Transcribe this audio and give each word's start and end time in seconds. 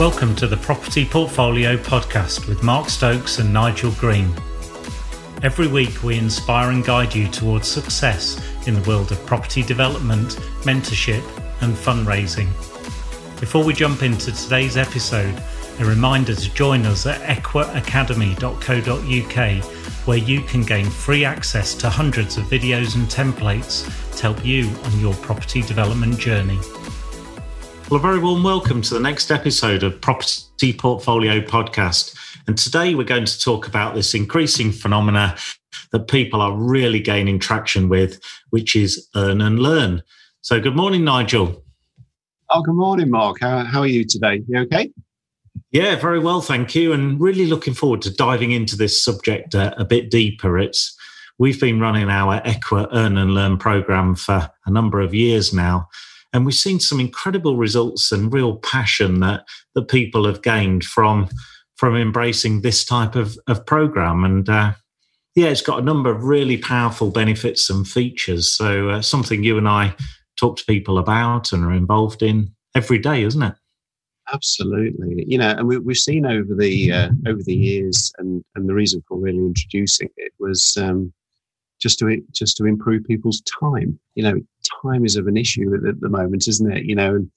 Welcome 0.00 0.32
to 0.36 0.46
the 0.46 0.56
Property 0.56 1.04
Portfolio 1.04 1.76
Podcast 1.76 2.48
with 2.48 2.62
Mark 2.62 2.88
Stokes 2.88 3.38
and 3.38 3.52
Nigel 3.52 3.90
Green. 3.98 4.32
Every 5.42 5.66
week, 5.66 6.02
we 6.02 6.16
inspire 6.16 6.70
and 6.70 6.82
guide 6.82 7.14
you 7.14 7.28
towards 7.28 7.68
success 7.68 8.40
in 8.66 8.72
the 8.72 8.80
world 8.88 9.12
of 9.12 9.26
property 9.26 9.62
development, 9.62 10.36
mentorship, 10.62 11.22
and 11.60 11.74
fundraising. 11.74 12.46
Before 13.40 13.62
we 13.62 13.74
jump 13.74 14.02
into 14.02 14.32
today's 14.32 14.78
episode, 14.78 15.34
a 15.80 15.84
reminder 15.84 16.34
to 16.34 16.54
join 16.54 16.86
us 16.86 17.04
at 17.04 17.20
equaacademy.co.uk, 17.20 19.64
where 20.06 20.16
you 20.16 20.40
can 20.40 20.62
gain 20.62 20.86
free 20.86 21.26
access 21.26 21.74
to 21.74 21.90
hundreds 21.90 22.38
of 22.38 22.44
videos 22.44 22.94
and 22.94 23.06
templates 23.06 23.84
to 24.16 24.22
help 24.22 24.46
you 24.46 24.70
on 24.82 24.98
your 24.98 25.12
property 25.16 25.60
development 25.60 26.18
journey. 26.18 26.58
Well, 27.90 27.98
a 27.98 28.02
very 28.02 28.20
warm 28.20 28.44
welcome 28.44 28.82
to 28.82 28.94
the 28.94 29.00
next 29.00 29.32
episode 29.32 29.82
of 29.82 30.00
Property 30.00 30.72
Portfolio 30.72 31.40
Podcast. 31.40 32.16
And 32.46 32.56
today 32.56 32.94
we're 32.94 33.02
going 33.02 33.24
to 33.24 33.40
talk 33.40 33.66
about 33.66 33.96
this 33.96 34.14
increasing 34.14 34.70
phenomena 34.70 35.36
that 35.90 36.06
people 36.06 36.40
are 36.40 36.56
really 36.56 37.00
gaining 37.00 37.40
traction 37.40 37.88
with, 37.88 38.22
which 38.50 38.76
is 38.76 39.08
earn 39.16 39.40
and 39.40 39.58
learn. 39.58 40.04
So, 40.40 40.60
good 40.60 40.76
morning, 40.76 41.02
Nigel. 41.02 41.64
Oh, 42.50 42.62
good 42.62 42.76
morning, 42.76 43.10
Mark. 43.10 43.38
How, 43.40 43.64
how 43.64 43.80
are 43.80 43.88
you 43.88 44.04
today? 44.04 44.44
You 44.46 44.60
okay? 44.60 44.92
Yeah, 45.72 45.96
very 45.96 46.20
well, 46.20 46.40
thank 46.40 46.76
you. 46.76 46.92
And 46.92 47.20
really 47.20 47.46
looking 47.46 47.74
forward 47.74 48.02
to 48.02 48.14
diving 48.14 48.52
into 48.52 48.76
this 48.76 49.02
subject 49.02 49.54
a, 49.54 49.76
a 49.80 49.84
bit 49.84 50.12
deeper. 50.12 50.60
It's 50.60 50.96
we've 51.40 51.60
been 51.60 51.80
running 51.80 52.08
our 52.08 52.40
Equa 52.42 52.86
Earn 52.92 53.18
and 53.18 53.34
Learn 53.34 53.58
program 53.58 54.14
for 54.14 54.48
a 54.64 54.70
number 54.70 55.00
of 55.00 55.12
years 55.12 55.52
now. 55.52 55.88
And 56.32 56.46
we've 56.46 56.54
seen 56.54 56.80
some 56.80 57.00
incredible 57.00 57.56
results 57.56 58.12
and 58.12 58.32
real 58.32 58.56
passion 58.56 59.20
that, 59.20 59.44
that 59.74 59.88
people 59.88 60.26
have 60.26 60.42
gained 60.42 60.84
from, 60.84 61.28
from 61.76 61.96
embracing 61.96 62.60
this 62.60 62.84
type 62.84 63.16
of, 63.16 63.36
of 63.48 63.66
program. 63.66 64.24
And 64.24 64.48
uh, 64.48 64.72
yeah, 65.34 65.48
it's 65.48 65.62
got 65.62 65.80
a 65.80 65.84
number 65.84 66.10
of 66.10 66.24
really 66.24 66.56
powerful 66.56 67.10
benefits 67.10 67.70
and 67.70 67.86
features. 67.86 68.50
So, 68.50 68.90
uh, 68.90 69.02
something 69.02 69.42
you 69.42 69.58
and 69.58 69.68
I 69.68 69.94
talk 70.36 70.56
to 70.56 70.64
people 70.64 70.98
about 70.98 71.52
and 71.52 71.64
are 71.64 71.72
involved 71.72 72.22
in 72.22 72.52
every 72.74 72.98
day, 72.98 73.22
isn't 73.22 73.42
it? 73.42 73.54
Absolutely, 74.32 75.24
you 75.26 75.38
know, 75.38 75.50
and 75.50 75.66
we, 75.66 75.74
have 75.74 75.96
seen 75.96 76.24
over 76.24 76.54
the 76.54 76.92
uh, 76.92 77.08
over 77.26 77.42
the 77.42 77.54
years, 77.54 78.12
and 78.18 78.44
and 78.54 78.68
the 78.68 78.74
reason 78.74 79.02
for 79.08 79.18
really 79.18 79.38
introducing 79.38 80.08
it 80.16 80.32
was 80.38 80.76
um, 80.76 81.12
just 81.80 81.98
to 81.98 82.22
just 82.30 82.56
to 82.58 82.64
improve 82.64 83.04
people's 83.04 83.42
time. 83.42 83.98
You 84.14 84.22
know, 84.22 84.40
time 84.82 85.04
is 85.04 85.16
of 85.16 85.26
an 85.26 85.36
issue 85.36 85.74
at, 85.74 85.88
at 85.88 86.00
the 86.00 86.08
moment, 86.08 86.48
isn't 86.48 86.72
it? 86.72 86.84
You 86.84 86.94
know, 86.94 87.14
and 87.16 87.30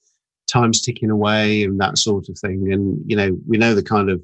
time's 0.50 0.80
ticking 0.80 1.10
away 1.10 1.64
and 1.64 1.80
that 1.80 1.98
sort 1.98 2.28
of 2.28 2.38
thing. 2.38 2.72
And 2.72 3.00
you 3.06 3.16
know, 3.16 3.36
we 3.46 3.58
know 3.58 3.74
the 3.74 3.82
kind 3.82 4.10
of 4.10 4.22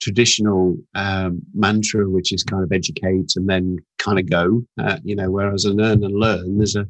traditional 0.00 0.76
um, 0.94 1.40
mantra, 1.54 2.08
which 2.08 2.32
is 2.32 2.42
kind 2.42 2.62
of 2.62 2.72
educate 2.72 3.32
and 3.36 3.48
then 3.48 3.78
kind 3.98 4.18
of 4.18 4.28
go. 4.28 4.62
Uh, 4.78 4.98
you 5.02 5.16
know, 5.16 5.30
whereas 5.30 5.64
an 5.64 5.80
earn 5.80 6.04
and 6.04 6.14
learn, 6.14 6.58
there's 6.58 6.76
a 6.76 6.86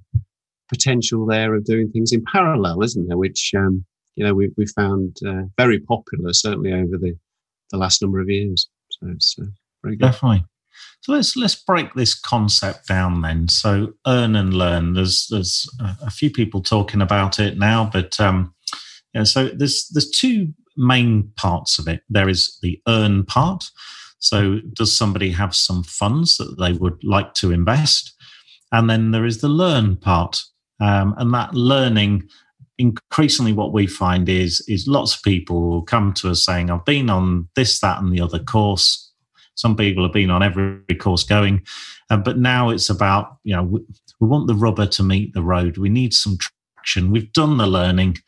potential 0.69 1.27
there 1.27 1.55
of 1.55 1.65
doing 1.65 1.91
things 1.91 2.13
in 2.13 2.25
parallel, 2.33 2.83
isn't 2.83 3.09
there? 3.09 3.19
Which 3.19 3.53
um, 3.57 3.85
you 4.17 4.25
know 4.25 4.35
we 4.35 4.51
we 4.57 4.67
found 4.67 5.17
uh, 5.27 5.43
very 5.57 5.81
popular, 5.81 6.33
certainly 6.33 6.73
over 6.73 6.99
the 6.99 7.17
the 7.71 7.79
last 7.79 8.03
number 8.03 8.21
of 8.21 8.29
years. 8.29 8.69
So 8.91 9.09
it's 9.11 9.37
uh, 9.41 9.47
very 9.83 9.97
good. 9.97 10.07
Definitely. 10.07 10.45
So 11.01 11.13
let's 11.13 11.37
let's 11.37 11.55
break 11.55 11.93
this 11.95 12.19
concept 12.19 12.89
down 12.89 13.23
then. 13.23 13.49
So 13.49 13.93
earn 14.07 14.37
and 14.37 14.55
learn. 14.55 14.95
There's 14.95 15.27
there's 15.31 15.69
a 15.81 16.11
few 16.11 16.31
people 16.31 16.63
talking 16.63 17.03
about 17.03 17.39
it 17.39 17.59
now, 17.59 17.91
but 17.93 18.19
um, 18.19 18.55
yeah. 19.13 19.25
So 19.25 19.49
there's 19.49 19.89
there's 19.89 20.11
two 20.11 20.55
main 20.77 21.31
parts 21.37 21.79
of 21.79 21.89
it. 21.89 22.01
There 22.09 22.29
is 22.29 22.59
the 22.63 22.81
earn 22.89 23.25
part. 23.25 23.65
So 24.19 24.61
does 24.73 24.97
somebody 24.97 25.31
have 25.33 25.55
some 25.55 25.83
funds 25.83 26.39
that 26.39 26.57
they 26.59 26.73
would 26.73 27.05
like 27.05 27.35
to 27.35 27.53
invest? 27.53 28.15
And 28.73 28.89
then 28.89 29.11
there 29.11 29.27
is 29.27 29.43
the 29.43 29.49
learn 29.49 29.97
part, 29.97 30.41
um, 30.81 31.15
and 31.19 31.35
that 31.35 31.55
learning 31.55 32.29
increasingly 32.79 33.53
what 33.53 33.73
we 33.73 33.87
find 33.87 34.29
is 34.29 34.65
is 34.69 34.89
lots 34.89 35.15
of 35.15 35.23
people 35.23 35.83
come 35.83 36.13
to 36.13 36.29
us 36.29 36.45
saying 36.45 36.71
i've 36.71 36.85
been 36.85 37.09
on 37.09 37.49
this 37.55 37.79
that 37.79 38.03
and 38.03 38.13
the 38.13 38.21
other 38.21 38.41
course 38.41 39.04
some 39.55 39.77
people 39.77 40.03
have 40.03 40.13
been 40.13 40.31
on 40.31 40.43
every 40.43 40.81
course 40.99 41.25
going, 41.25 41.63
uh, 42.11 42.17
but 42.17 42.39
now 42.39 42.71
it's 42.71 42.91
about 42.91 43.37
you 43.45 43.55
know 43.55 43.63
we, 43.63 43.81
we, 44.21 44.29
want 44.29 44.47
the 44.47 44.55
rubber 44.55 44.87
to 44.87 45.03
meet 45.03 45.33
the 45.35 45.43
road. 45.43 45.79
We 45.79 45.89
need 45.89 46.13
some 46.13 46.39
traction. 46.39 47.11
We've 47.11 47.33
done 47.33 47.57
the 47.57 47.67
learning. 47.67 48.19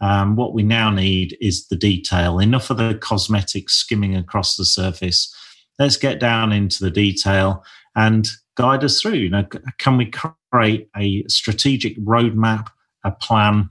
Um, 0.00 0.34
what 0.36 0.54
we 0.54 0.62
now 0.62 0.90
need 0.90 1.36
is 1.40 1.68
the 1.68 1.76
detail. 1.76 2.38
Enough 2.38 2.70
of 2.70 2.78
the 2.78 2.94
cosmetic 2.94 3.68
skimming 3.68 4.16
across 4.16 4.56
the 4.56 4.64
surface. 4.64 5.34
Let's 5.78 5.96
get 5.96 6.20
down 6.20 6.52
into 6.52 6.82
the 6.82 6.90
detail 6.90 7.64
and 7.94 8.28
guide 8.56 8.84
us 8.84 9.00
through. 9.00 9.14
You 9.14 9.30
know, 9.30 9.46
can 9.78 9.96
we 9.98 10.10
create 10.52 10.88
a 10.96 11.24
strategic 11.28 11.98
roadmap, 11.98 12.68
a 13.04 13.10
plan, 13.10 13.68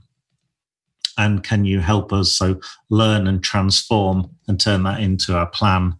and 1.18 1.42
can 1.42 1.64
you 1.64 1.80
help 1.80 2.12
us 2.12 2.32
so 2.32 2.60
learn 2.88 3.26
and 3.26 3.42
transform 3.42 4.30
and 4.48 4.60
turn 4.60 4.84
that 4.84 5.00
into 5.00 5.36
a 5.36 5.46
plan 5.46 5.94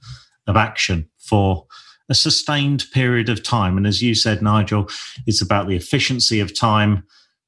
of 0.50 0.56
action 0.56 1.09
for 1.19 1.66
a 2.11 2.15
sustained 2.15 2.84
period 2.93 3.28
of 3.28 3.43
time. 3.43 3.77
And 3.77 3.87
as 3.87 4.03
you 4.03 4.15
said, 4.15 4.43
Nigel, 4.43 4.88
it's 5.27 5.41
about 5.41 5.69
the 5.69 5.77
efficiency 5.77 6.41
of 6.41 6.59
time. 6.59 7.05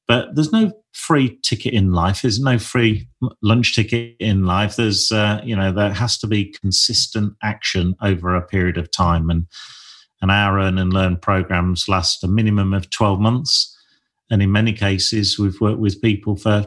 But 0.07 0.35
there's 0.35 0.51
no 0.51 0.71
free 0.93 1.37
ticket 1.43 1.73
in 1.73 1.91
life. 1.91 2.21
There's 2.21 2.39
no 2.39 2.57
free 2.57 3.07
lunch 3.41 3.75
ticket 3.75 4.15
in 4.19 4.45
life. 4.45 4.75
There's, 4.75 5.11
uh, 5.11 5.41
you 5.43 5.55
know, 5.55 5.71
there 5.71 5.93
has 5.93 6.17
to 6.19 6.27
be 6.27 6.55
consistent 6.61 7.33
action 7.41 7.95
over 8.01 8.35
a 8.35 8.41
period 8.41 8.77
of 8.77 8.91
time. 8.91 9.29
And, 9.29 9.47
and 10.21 10.31
our 10.31 10.59
earn 10.59 10.77
and 10.77 10.93
learn 10.93 11.17
programs 11.17 11.89
last 11.89 12.23
a 12.23 12.27
minimum 12.27 12.73
of 12.73 12.89
12 12.89 13.19
months. 13.19 13.77
And 14.29 14.41
in 14.41 14.51
many 14.51 14.73
cases, 14.73 15.37
we've 15.37 15.59
worked 15.59 15.79
with 15.79 16.01
people 16.01 16.35
for 16.35 16.65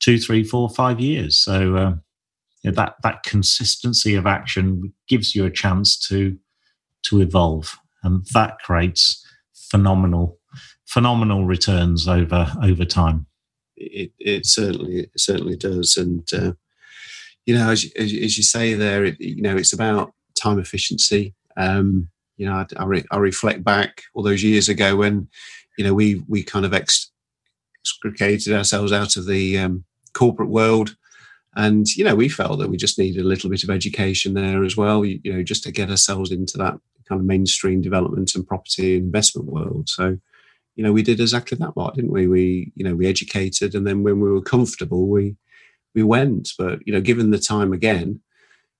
two, 0.00 0.18
three, 0.18 0.44
four, 0.44 0.68
five 0.68 0.98
years. 0.98 1.38
So, 1.38 1.76
uh, 1.76 1.94
know, 2.68 2.74
that 2.74 2.94
that 3.02 3.22
consistency 3.22 4.14
of 4.14 4.26
action 4.26 4.92
gives 5.08 5.34
you 5.34 5.44
a 5.44 5.50
chance 5.50 5.98
to 6.08 6.36
to 7.04 7.20
evolve, 7.20 7.78
and 8.02 8.24
that 8.32 8.58
creates 8.60 9.24
phenomenal 9.54 10.38
phenomenal 10.86 11.44
returns 11.44 12.08
over 12.08 12.52
over 12.62 12.84
time. 12.84 13.26
It, 13.76 14.12
it 14.18 14.46
certainly 14.46 15.00
it 15.00 15.20
certainly 15.20 15.56
does, 15.56 15.96
and 15.96 16.28
uh, 16.32 16.52
you 17.46 17.54
know, 17.54 17.70
as, 17.70 17.90
as, 17.96 18.12
as, 18.12 18.36
you 18.36 18.42
say 18.42 18.74
there, 18.74 19.06
it, 19.06 19.18
you 19.18 19.40
know, 19.40 19.56
it's 19.56 19.72
about 19.72 20.12
time 20.38 20.58
efficiency. 20.58 21.34
Um, 21.56 22.10
you 22.36 22.44
know, 22.44 22.52
I, 22.52 22.66
I, 22.76 22.84
re, 22.84 23.04
I, 23.10 23.16
reflect 23.16 23.64
back 23.64 24.02
all 24.12 24.22
those 24.22 24.44
years 24.44 24.68
ago 24.68 24.96
when, 24.96 25.28
you 25.78 25.84
know, 25.84 25.94
we 25.94 26.22
we 26.28 26.42
kind 26.42 26.66
of 26.66 26.74
ex- 26.74 27.10
extricated 27.80 28.52
ourselves 28.52 28.92
out 28.92 29.16
of 29.16 29.26
the 29.26 29.58
um, 29.58 29.84
corporate 30.12 30.50
world 30.50 30.96
and 31.56 31.86
you 31.96 32.04
know, 32.04 32.14
we 32.14 32.28
felt 32.28 32.58
that 32.58 32.70
we 32.70 32.76
just 32.76 32.98
needed 32.98 33.24
a 33.24 33.28
little 33.28 33.50
bit 33.50 33.64
of 33.64 33.70
education 33.70 34.34
there 34.34 34.64
as 34.64 34.76
well. 34.76 35.04
You, 35.04 35.20
you 35.24 35.32
know, 35.32 35.42
just 35.42 35.64
to 35.64 35.72
get 35.72 35.90
ourselves 35.90 36.30
into 36.30 36.58
that 36.58 36.78
kind 37.08 37.20
of 37.20 37.26
mainstream 37.26 37.80
development 37.80 38.34
and 38.34 38.46
property 38.46 38.96
and 38.96 39.06
investment 39.06 39.48
world. 39.48 39.88
So, 39.88 40.18
you 40.76 40.84
know, 40.84 40.92
we 40.92 41.02
did 41.02 41.20
exactly 41.20 41.56
that, 41.58 41.74
Mark, 41.74 41.94
didn't 41.94 42.12
we? 42.12 42.26
We, 42.26 42.72
you 42.76 42.84
know, 42.84 42.94
we 42.94 43.06
educated, 43.06 43.74
and 43.74 43.86
then 43.86 44.02
when 44.02 44.20
we 44.20 44.30
were 44.30 44.42
comfortable, 44.42 45.08
we 45.08 45.36
we 45.94 46.02
went. 46.02 46.50
But 46.58 46.80
you 46.86 46.92
know, 46.92 47.00
given 47.00 47.30
the 47.30 47.38
time 47.38 47.72
again, 47.72 48.20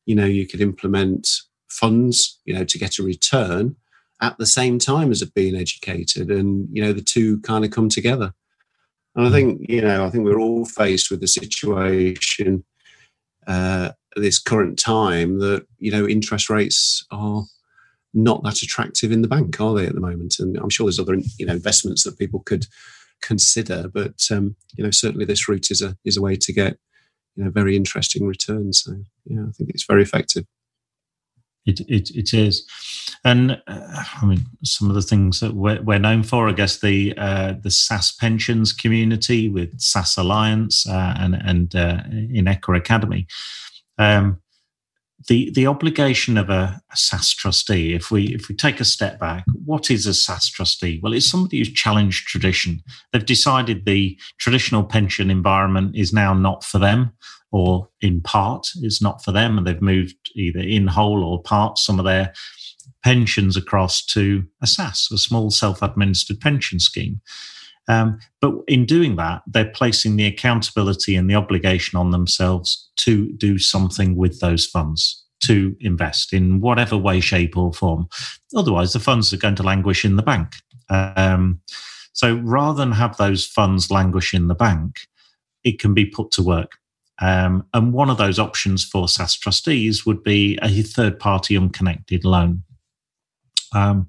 you 0.06 0.14
know, 0.14 0.26
you 0.26 0.46
could 0.46 0.60
implement 0.60 1.28
funds, 1.68 2.40
you 2.44 2.54
know, 2.54 2.64
to 2.64 2.78
get 2.78 2.98
a 2.98 3.02
return 3.02 3.76
at 4.20 4.36
the 4.38 4.46
same 4.46 4.78
time 4.78 5.10
as 5.10 5.22
being 5.24 5.56
educated, 5.56 6.30
and 6.30 6.68
you 6.70 6.82
know, 6.82 6.92
the 6.92 7.02
two 7.02 7.40
kind 7.40 7.64
of 7.64 7.70
come 7.70 7.88
together. 7.88 8.34
And 9.16 9.26
I 9.26 9.30
think, 9.30 9.66
you 9.68 9.80
know, 9.80 10.04
I 10.04 10.10
think 10.10 10.24
we're 10.24 10.40
all 10.40 10.64
faced 10.64 11.10
with 11.10 11.20
the 11.20 11.28
situation 11.28 12.64
uh, 13.46 13.90
at 14.16 14.22
this 14.22 14.38
current 14.38 14.78
time 14.78 15.40
that, 15.40 15.66
you 15.78 15.90
know, 15.90 16.06
interest 16.06 16.48
rates 16.50 17.04
are 17.10 17.44
not 18.14 18.42
that 18.42 18.62
attractive 18.62 19.10
in 19.10 19.22
the 19.22 19.28
bank, 19.28 19.60
are 19.60 19.74
they, 19.74 19.86
at 19.86 19.94
the 19.94 20.00
moment? 20.00 20.36
And 20.38 20.56
I'm 20.58 20.70
sure 20.70 20.86
there's 20.86 21.00
other, 21.00 21.16
you 21.38 21.46
know, 21.46 21.54
investments 21.54 22.04
that 22.04 22.18
people 22.18 22.40
could 22.40 22.66
consider, 23.20 23.88
but, 23.92 24.20
um, 24.30 24.56
you 24.76 24.84
know, 24.84 24.90
certainly 24.90 25.24
this 25.24 25.48
route 25.48 25.70
is 25.70 25.82
a, 25.82 25.96
is 26.04 26.16
a 26.16 26.22
way 26.22 26.36
to 26.36 26.52
get, 26.52 26.78
you 27.34 27.44
know, 27.44 27.50
very 27.50 27.76
interesting 27.76 28.26
returns. 28.26 28.82
So, 28.84 28.92
yeah, 29.26 29.42
I 29.48 29.52
think 29.52 29.70
it's 29.70 29.84
very 29.84 30.02
effective. 30.02 30.44
It, 31.68 31.80
it, 31.88 32.10
it 32.16 32.32
is, 32.32 32.66
and 33.24 33.60
uh, 33.66 34.04
I 34.22 34.24
mean 34.24 34.46
some 34.64 34.88
of 34.88 34.94
the 34.94 35.02
things 35.02 35.40
that 35.40 35.54
we're, 35.54 35.82
we're 35.82 35.98
known 35.98 36.22
for. 36.22 36.48
I 36.48 36.52
guess 36.52 36.80
the 36.80 37.14
uh, 37.18 37.54
the 37.62 37.68
SSAS 37.68 38.18
pensions 38.18 38.72
community 38.72 39.48
with 39.48 39.78
SSAS 39.78 40.16
Alliance 40.16 40.88
uh, 40.88 41.14
and 41.18 41.34
and 41.34 41.76
uh, 41.76 42.02
in 42.10 42.48
Academy. 42.48 43.26
Um, 43.98 44.40
the 45.26 45.50
the 45.50 45.66
obligation 45.66 46.38
of 46.38 46.48
a, 46.48 46.80
a 46.90 46.94
SSAS 46.94 47.34
trustee. 47.36 47.94
If 47.94 48.10
we 48.10 48.34
if 48.34 48.48
we 48.48 48.54
take 48.54 48.80
a 48.80 48.84
step 48.84 49.18
back, 49.18 49.44
what 49.64 49.90
is 49.90 50.06
a 50.06 50.10
SSAS 50.10 50.50
trustee? 50.50 51.00
Well, 51.02 51.12
it's 51.12 51.26
somebody 51.26 51.58
who's 51.58 51.72
challenged 51.72 52.26
tradition. 52.26 52.82
They've 53.12 53.24
decided 53.24 53.84
the 53.84 54.18
traditional 54.38 54.84
pension 54.84 55.30
environment 55.30 55.96
is 55.96 56.12
now 56.12 56.34
not 56.34 56.64
for 56.64 56.78
them. 56.78 57.12
Or 57.50 57.88
in 58.00 58.20
part 58.20 58.68
is 58.82 59.00
not 59.00 59.24
for 59.24 59.32
them 59.32 59.56
and 59.56 59.66
they've 59.66 59.80
moved 59.80 60.16
either 60.34 60.60
in 60.60 60.86
whole 60.86 61.24
or 61.24 61.42
part 61.42 61.78
some 61.78 61.98
of 61.98 62.04
their 62.04 62.32
pensions 63.02 63.56
across 63.56 64.04
to 64.04 64.44
a 64.62 64.66
SSAS, 64.66 65.10
a 65.12 65.18
small 65.18 65.50
self 65.50 65.82
administered 65.82 66.40
pension 66.40 66.78
scheme. 66.78 67.20
Um, 67.88 68.18
but 68.42 68.52
in 68.68 68.84
doing 68.84 69.16
that, 69.16 69.42
they're 69.46 69.70
placing 69.70 70.16
the 70.16 70.26
accountability 70.26 71.16
and 71.16 71.28
the 71.28 71.34
obligation 71.34 71.98
on 71.98 72.10
themselves 72.10 72.90
to 72.96 73.32
do 73.32 73.58
something 73.58 74.14
with 74.14 74.40
those 74.40 74.66
funds, 74.66 75.24
to 75.44 75.74
invest 75.80 76.34
in 76.34 76.60
whatever 76.60 76.98
way, 76.98 77.20
shape, 77.20 77.56
or 77.56 77.72
form. 77.72 78.06
Otherwise, 78.54 78.92
the 78.92 79.00
funds 79.00 79.32
are 79.32 79.38
going 79.38 79.54
to 79.54 79.62
languish 79.62 80.04
in 80.04 80.16
the 80.16 80.22
bank. 80.22 80.52
Um, 80.90 81.60
so 82.12 82.36
rather 82.36 82.76
than 82.76 82.92
have 82.92 83.16
those 83.16 83.46
funds 83.46 83.90
languish 83.90 84.34
in 84.34 84.48
the 84.48 84.54
bank, 84.54 85.00
it 85.64 85.78
can 85.78 85.94
be 85.94 86.04
put 86.04 86.30
to 86.32 86.42
work. 86.42 86.72
Um, 87.20 87.66
and 87.74 87.92
one 87.92 88.10
of 88.10 88.18
those 88.18 88.38
options 88.38 88.84
for 88.84 89.06
SSAS 89.06 89.38
trustees 89.38 90.06
would 90.06 90.22
be 90.22 90.58
a 90.62 90.68
third 90.82 91.18
party 91.18 91.56
unconnected 91.56 92.24
loan. 92.24 92.62
Um, 93.74 94.08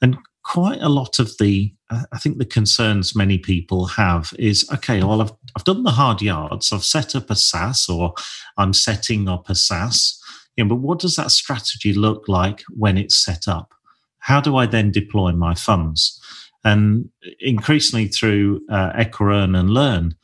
and 0.00 0.16
quite 0.42 0.80
a 0.80 0.88
lot 0.88 1.18
of 1.18 1.36
the, 1.38 1.72
I 1.90 2.18
think 2.18 2.38
the 2.38 2.46
concerns 2.46 3.14
many 3.14 3.38
people 3.38 3.86
have 3.86 4.32
is 4.38 4.68
okay, 4.72 5.02
well, 5.02 5.20
I've, 5.20 5.32
I've 5.56 5.64
done 5.64 5.82
the 5.82 5.90
hard 5.90 6.22
yards, 6.22 6.72
I've 6.72 6.84
set 6.84 7.14
up 7.14 7.30
a 7.30 7.34
SSAS 7.34 7.88
or 7.88 8.14
I'm 8.56 8.72
setting 8.72 9.28
up 9.28 9.50
a 9.50 9.52
SSAS. 9.52 10.16
But 10.56 10.76
what 10.76 10.98
does 10.98 11.16
that 11.16 11.30
strategy 11.30 11.94
look 11.94 12.28
like 12.28 12.62
when 12.68 12.98
it's 12.98 13.16
set 13.16 13.48
up? 13.48 13.72
How 14.18 14.40
do 14.40 14.56
I 14.56 14.66
then 14.66 14.90
deploy 14.90 15.32
my 15.32 15.54
funds? 15.54 16.20
And 16.64 17.08
increasingly 17.38 18.08
through 18.08 18.60
uh, 18.70 18.92
and 18.94 19.70
Learn, 19.70 20.14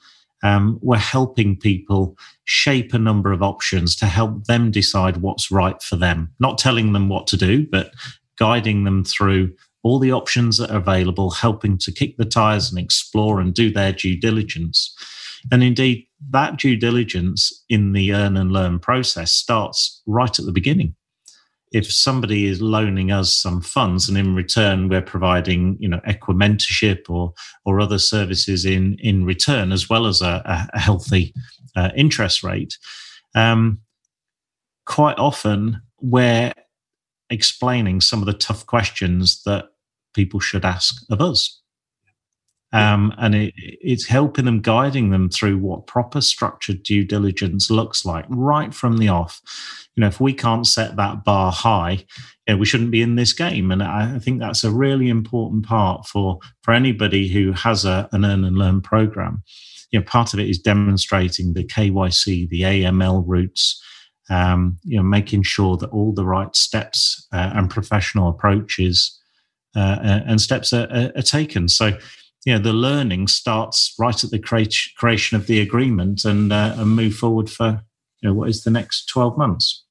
um, 0.42 0.78
we're 0.82 0.96
helping 0.96 1.56
people 1.56 2.16
shape 2.44 2.92
a 2.94 2.98
number 2.98 3.32
of 3.32 3.42
options 3.42 3.96
to 3.96 4.06
help 4.06 4.44
them 4.44 4.70
decide 4.70 5.18
what's 5.18 5.50
right 5.50 5.82
for 5.82 5.96
them. 5.96 6.32
Not 6.38 6.58
telling 6.58 6.92
them 6.92 7.08
what 7.08 7.26
to 7.28 7.36
do, 7.36 7.66
but 7.66 7.92
guiding 8.38 8.84
them 8.84 9.04
through 9.04 9.54
all 9.82 9.98
the 9.98 10.12
options 10.12 10.58
that 10.58 10.70
are 10.70 10.78
available, 10.78 11.30
helping 11.30 11.78
to 11.78 11.92
kick 11.92 12.16
the 12.16 12.24
tires 12.24 12.70
and 12.70 12.78
explore 12.78 13.40
and 13.40 13.54
do 13.54 13.70
their 13.70 13.92
due 13.92 14.18
diligence. 14.18 14.94
And 15.52 15.62
indeed, 15.62 16.06
that 16.30 16.58
due 16.58 16.76
diligence 16.76 17.64
in 17.68 17.92
the 17.92 18.12
earn 18.12 18.36
and 18.36 18.50
learn 18.50 18.78
process 18.78 19.32
starts 19.32 20.02
right 20.06 20.38
at 20.38 20.44
the 20.44 20.52
beginning. 20.52 20.94
If 21.76 21.92
somebody 21.92 22.46
is 22.46 22.60
loaning 22.60 23.10
us 23.10 23.36
some 23.36 23.60
funds 23.60 24.08
and 24.08 24.16
in 24.18 24.34
return 24.34 24.88
we're 24.88 25.02
providing, 25.14 25.76
you 25.78 25.88
know, 25.88 26.00
Equa 26.08 26.34
mentorship 26.34 27.10
or 27.10 27.32
or 27.64 27.80
other 27.80 27.98
services 27.98 28.64
in 28.64 28.96
in 29.00 29.24
return, 29.24 29.72
as 29.72 29.88
well 29.90 30.06
as 30.06 30.22
a, 30.22 30.68
a 30.74 30.78
healthy 30.78 31.34
uh, 31.76 31.90
interest 31.96 32.42
rate, 32.42 32.78
um, 33.34 33.80
quite 34.84 35.18
often 35.18 35.82
we're 36.00 36.52
explaining 37.30 38.00
some 38.00 38.20
of 38.20 38.26
the 38.26 38.32
tough 38.32 38.64
questions 38.66 39.42
that 39.44 39.66
people 40.14 40.40
should 40.40 40.64
ask 40.64 41.04
of 41.10 41.20
us. 41.20 41.60
Um, 42.76 43.14
and 43.18 43.34
it, 43.34 43.54
it's 43.56 44.06
helping 44.06 44.44
them, 44.44 44.60
guiding 44.60 45.10
them 45.10 45.30
through 45.30 45.58
what 45.58 45.86
proper 45.86 46.20
structured 46.20 46.82
due 46.82 47.04
diligence 47.04 47.70
looks 47.70 48.04
like 48.04 48.24
right 48.28 48.74
from 48.74 48.98
the 48.98 49.08
off. 49.08 49.40
You 49.94 50.02
know, 50.02 50.08
if 50.08 50.20
we 50.20 50.34
can't 50.34 50.66
set 50.66 50.96
that 50.96 51.24
bar 51.24 51.50
high, 51.52 52.04
you 52.46 52.54
know, 52.54 52.56
we 52.58 52.66
shouldn't 52.66 52.90
be 52.90 53.02
in 53.02 53.16
this 53.16 53.32
game. 53.32 53.70
And 53.70 53.82
I, 53.82 54.18
think 54.18 54.40
that's 54.40 54.62
a 54.62 54.70
really 54.70 55.08
important 55.08 55.64
part 55.64 56.06
for 56.06 56.38
for 56.62 56.74
anybody 56.74 57.28
who 57.28 57.52
has 57.52 57.84
a, 57.84 58.08
an 58.12 58.24
earn 58.24 58.44
and 58.44 58.58
learn 58.58 58.82
program. 58.82 59.42
You 59.90 60.00
know, 60.00 60.04
part 60.04 60.34
of 60.34 60.40
it 60.40 60.50
is 60.50 60.58
demonstrating 60.58 61.54
the 61.54 61.64
KYC, 61.64 62.48
the 62.48 62.62
AML 62.62 63.24
routes, 63.26 63.82
um, 64.28 64.78
you 64.84 64.96
know, 64.96 65.02
making 65.02 65.44
sure 65.44 65.76
that 65.78 65.90
all 65.90 66.12
the 66.12 66.26
right 66.26 66.54
steps 66.54 67.26
uh, 67.32 67.52
and 67.54 67.70
professional 67.70 68.28
approaches 68.28 69.18
uh, 69.76 70.22
and 70.26 70.40
steps 70.40 70.72
are, 70.72 70.88
are, 70.90 71.12
are, 71.16 71.22
taken. 71.22 71.68
So, 71.68 71.96
you 72.46 72.54
know, 72.54 72.60
the 72.60 72.72
learning 72.72 73.26
starts 73.26 73.92
right 73.98 74.22
at 74.22 74.30
the 74.30 74.38
creation 74.38 75.36
of 75.36 75.48
the 75.48 75.60
agreement 75.60 76.24
and, 76.24 76.52
uh, 76.52 76.76
and 76.78 76.90
move 76.90 77.14
forward 77.14 77.50
for 77.50 77.82
you 78.22 78.28
know 78.28 78.34
what 78.34 78.48
is 78.48 78.64
the 78.64 78.70
next 78.70 79.06
twelve 79.06 79.36
months. 79.36 79.84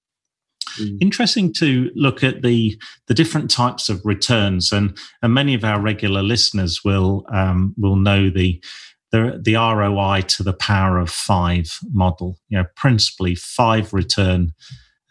Mm. 0.80 0.98
Interesting 1.00 1.54
to 1.54 1.92
look 1.96 2.24
at 2.24 2.42
the 2.42 2.80
the 3.08 3.14
different 3.14 3.52
types 3.52 3.90
of 3.90 4.02
returns, 4.06 4.72
and 4.72 4.98
and 5.22 5.34
many 5.34 5.54
of 5.54 5.64
our 5.64 5.80
regular 5.80 6.24
listeners 6.24 6.82
will 6.84 7.26
um, 7.32 7.76
will 7.78 7.98
know 7.98 8.30
the 8.30 8.64
the, 9.12 9.40
the 9.42 9.56
ROI 9.56 10.22
to 10.22 10.44
the 10.44 10.54
power 10.54 10.98
of 10.98 11.10
five 11.10 11.80
model, 11.94 12.38
you 12.50 12.58
know, 12.58 12.66
principally 12.76 13.36
five 13.36 13.94
return 13.94 14.54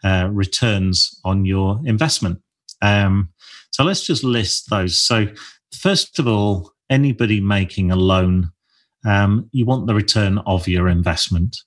uh, 0.03 0.29
returns 0.31 1.19
on 1.23 1.45
your 1.45 1.79
investment. 1.85 2.39
Um, 2.81 3.29
so 3.71 3.83
let's 3.83 4.05
just 4.05 4.23
list 4.23 4.69
those. 4.69 5.01
So 5.01 5.27
first 5.73 6.19
of 6.19 6.27
all, 6.27 6.74
anybody 6.89 7.39
making 7.39 7.91
a 7.91 7.95
loan, 7.95 8.51
um, 9.05 9.49
you 9.51 9.65
want 9.65 9.87
the 9.87 9.95
return 9.95 10.39
of 10.39 10.67
your 10.67 10.87
investment. 10.87 11.57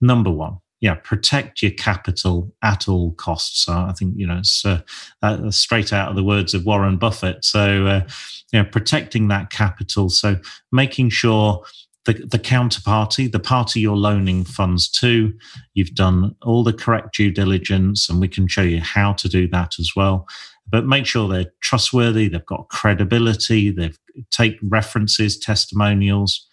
Number 0.00 0.30
one, 0.30 0.58
yeah, 0.80 0.94
protect 0.94 1.62
your 1.62 1.72
capital 1.72 2.52
at 2.62 2.88
all 2.88 3.12
costs. 3.12 3.64
So 3.64 3.72
I 3.72 3.92
think 3.92 4.14
you 4.16 4.26
know 4.26 4.38
it's 4.38 4.64
uh, 4.64 4.80
uh, 5.22 5.50
straight 5.50 5.92
out 5.92 6.10
of 6.10 6.16
the 6.16 6.24
words 6.24 6.54
of 6.54 6.64
Warren 6.64 6.96
Buffett. 6.96 7.44
So 7.44 7.86
uh, 7.86 8.08
you 8.52 8.62
know, 8.62 8.68
protecting 8.68 9.28
that 9.28 9.50
capital. 9.50 10.08
So 10.08 10.36
making 10.70 11.10
sure 11.10 11.64
the, 12.04 12.14
the 12.14 12.38
counterparty, 12.38 13.30
the 13.30 13.40
party 13.40 13.80
you're 13.80 13.96
loaning 13.96 14.44
funds 14.44 14.88
to, 14.88 15.34
you've 15.74 15.94
done 15.94 16.34
all 16.42 16.64
the 16.64 16.72
correct 16.72 17.14
due 17.14 17.30
diligence, 17.30 18.08
and 18.08 18.20
we 18.20 18.28
can 18.28 18.48
show 18.48 18.62
you 18.62 18.80
how 18.80 19.12
to 19.14 19.28
do 19.28 19.48
that 19.48 19.78
as 19.78 19.92
well. 19.94 20.26
But 20.70 20.86
make 20.86 21.06
sure 21.06 21.28
they're 21.28 21.52
trustworthy, 21.60 22.28
they've 22.28 22.44
got 22.44 22.68
credibility, 22.68 23.70
they've 23.70 23.98
take 24.30 24.58
references, 24.62 25.38
testimonials. 25.38 26.46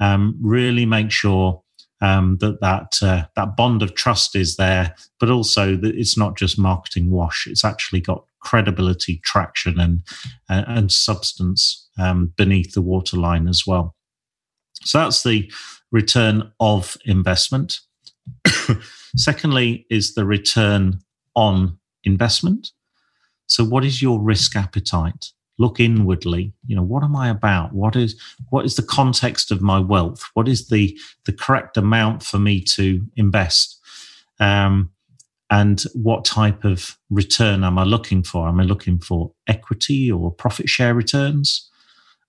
Um, 0.00 0.38
really 0.40 0.86
make 0.86 1.10
sure 1.10 1.62
um, 2.00 2.38
that 2.40 2.60
that 2.60 2.98
uh, 3.02 3.26
that 3.36 3.56
bond 3.56 3.82
of 3.82 3.94
trust 3.94 4.34
is 4.34 4.56
there, 4.56 4.94
but 5.18 5.30
also 5.30 5.76
that 5.76 5.94
it's 5.94 6.16
not 6.16 6.36
just 6.36 6.58
marketing 6.58 7.10
wash. 7.10 7.46
It's 7.46 7.64
actually 7.64 8.00
got 8.00 8.24
credibility, 8.40 9.20
traction, 9.24 9.78
and 9.78 10.02
uh, 10.48 10.64
and 10.66 10.90
substance 10.90 11.88
um, 11.98 12.32
beneath 12.36 12.72
the 12.72 12.80
waterline 12.80 13.46
as 13.48 13.66
well. 13.66 13.94
So 14.82 14.98
that's 14.98 15.22
the 15.22 15.52
return 15.92 16.50
of 16.58 16.96
investment. 17.04 17.80
Secondly, 19.16 19.86
is 19.90 20.14
the 20.14 20.24
return 20.24 21.00
on 21.34 21.78
investment. 22.04 22.70
So, 23.50 23.64
what 23.64 23.84
is 23.84 24.00
your 24.00 24.20
risk 24.20 24.56
appetite? 24.56 25.32
look 25.60 25.78
inwardly. 25.78 26.52
You 26.66 26.74
know 26.74 26.82
what 26.82 27.04
am 27.04 27.14
i 27.14 27.28
about? 27.28 27.72
What 27.72 27.94
is 27.94 28.18
what 28.48 28.64
is 28.64 28.74
the 28.74 28.82
context 28.82 29.52
of 29.52 29.60
my 29.60 29.78
wealth? 29.78 30.24
What 30.34 30.48
is 30.48 30.68
the 30.68 30.98
the 31.26 31.32
correct 31.32 31.76
amount 31.76 32.24
for 32.24 32.38
me 32.38 32.64
to 32.76 33.06
invest? 33.14 33.78
Um, 34.40 34.90
and 35.50 35.82
what 35.94 36.24
type 36.24 36.64
of 36.64 36.96
return 37.10 37.62
am 37.62 37.78
i 37.78 37.84
looking 37.84 38.22
for? 38.22 38.48
Am 38.48 38.58
i 38.58 38.64
looking 38.64 38.98
for 38.98 39.32
equity 39.46 40.10
or 40.10 40.32
profit 40.32 40.68
share 40.68 40.94
returns? 40.94 41.68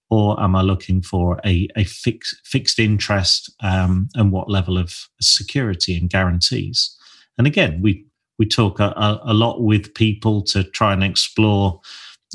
Or 0.10 0.38
am 0.44 0.58
i 0.58 0.62
looking 0.62 1.02
for 1.02 1.40
a, 1.46 1.70
a 1.78 1.86
fix, 1.86 2.36
fixed 2.44 2.80
interest 2.80 3.50
um, 3.62 4.10
and 4.16 4.30
what 4.34 4.50
level 4.50 4.78
of 4.78 5.08
security 5.22 5.96
and 5.96 6.10
guarantees? 6.10 6.98
And 7.38 7.48
again 7.48 7.82
we 7.82 8.06
we 8.38 8.46
talk 8.48 8.80
a, 8.80 9.20
a 9.24 9.34
lot 9.34 9.62
with 9.62 9.94
people 9.94 10.42
to 10.44 10.64
try 10.64 10.94
and 10.94 11.04
explore 11.04 11.80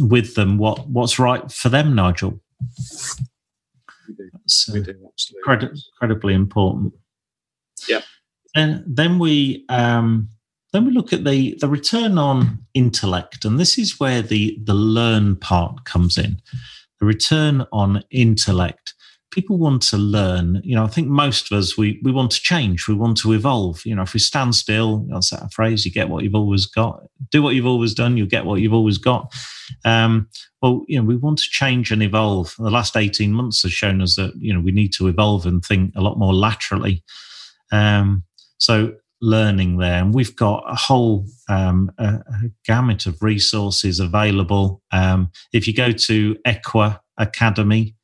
with 0.00 0.35
them 0.35 0.59
what 0.59 0.88
what's 0.88 1.19
right 1.19 1.50
for 1.50 1.69
them, 1.69 1.95
Nigel. 1.95 2.41
That's 4.33 4.69
uh, 4.69 4.81
incredibly 6.00 6.35
important. 6.35 6.95
Yeah. 7.88 8.03
And 8.55 8.85
then 8.87 9.19
we 9.19 9.65
um, 9.69 10.29
then 10.73 10.85
we 10.87 10.93
look 10.93 11.12
at 11.12 11.25
the 11.25 11.57
the 11.61 11.69
return 11.69 12.19
on 12.19 12.65
intellect, 12.75 13.45
and 13.45 13.59
this 13.59 13.79
is 13.79 13.99
where 13.99 14.23
the 14.23 14.59
the 14.62 14.75
learn 14.75 15.37
part 15.37 15.85
comes 15.85 16.19
in. 16.19 16.41
The 17.00 17.07
return 17.07 17.67
on 17.73 18.03
intellect 18.11 18.95
people 19.30 19.59
want 19.59 19.83
to 19.83 19.97
learn. 19.97 20.61
You 20.64 20.76
know, 20.76 20.85
I 20.85 20.88
think 20.88 21.09
most 21.09 21.50
of 21.50 21.59
us 21.59 21.76
we 21.76 22.00
we 22.02 22.12
want 22.12 22.30
to 22.33 22.40
change, 22.40 22.88
we 22.88 22.95
want 22.95 23.16
to 23.18 23.33
evolve. 23.33 23.85
You 23.85 23.95
know, 23.95 24.02
if 24.02 24.14
we 24.14 24.21
stand 24.21 24.54
still, 24.54 25.06
that's 25.11 25.30
that 25.30 25.52
phrase, 25.52 25.85
you 25.85 25.92
get 25.92 26.09
what 26.09 26.25
you've 26.25 26.35
always 26.35 26.66
got. 26.66 27.02
Do 27.30 27.42
what 27.42 27.54
you've 27.54 27.66
always 27.66 27.95
done, 27.95 28.16
you'll 28.16 28.26
get 28.26 28.47
what 28.47 28.61
you've 28.61 28.73
always 28.73 28.99
got. 28.99 29.33
Um, 29.85 30.28
well, 30.62 30.85
you 30.88 30.99
know, 30.99 31.04
we 31.04 31.16
want 31.16 31.38
to 31.38 31.49
change 31.50 31.90
and 31.90 32.02
evolve. 32.02 32.54
The 32.59 32.71
last 32.71 32.97
18 32.97 33.33
months 33.33 33.62
has 33.62 33.73
shown 33.73 34.00
us 34.00 34.16
that, 34.16 34.33
you 34.37 34.54
know, 34.54 34.61
we 34.61 34.73
need 34.73 34.92
to 34.95 35.09
evolve 35.09 35.47
and 35.47 35.64
think 35.64 35.92
a 35.97 36.00
lot 36.00 36.18
more 36.18 36.35
laterally. 36.35 37.04
Um, 37.73 38.25
so 38.59 38.95
learning 39.21 39.78
there. 39.78 40.02
And 40.02 40.14
we've 40.14 40.37
got 40.37 40.64
a 40.68 40.75
whole 40.75 41.26
um, 41.49 41.90
a, 41.99 42.04
a 42.04 42.50
gamut 42.64 43.06
of 43.06 43.23
resources 43.23 44.00
available. 44.00 44.83
Um, 44.92 45.30
if 45.52 45.66
you 45.66 45.75
go 45.75 45.92
to 45.92 46.37
Equa 46.47 47.00
Academy, 47.18 47.96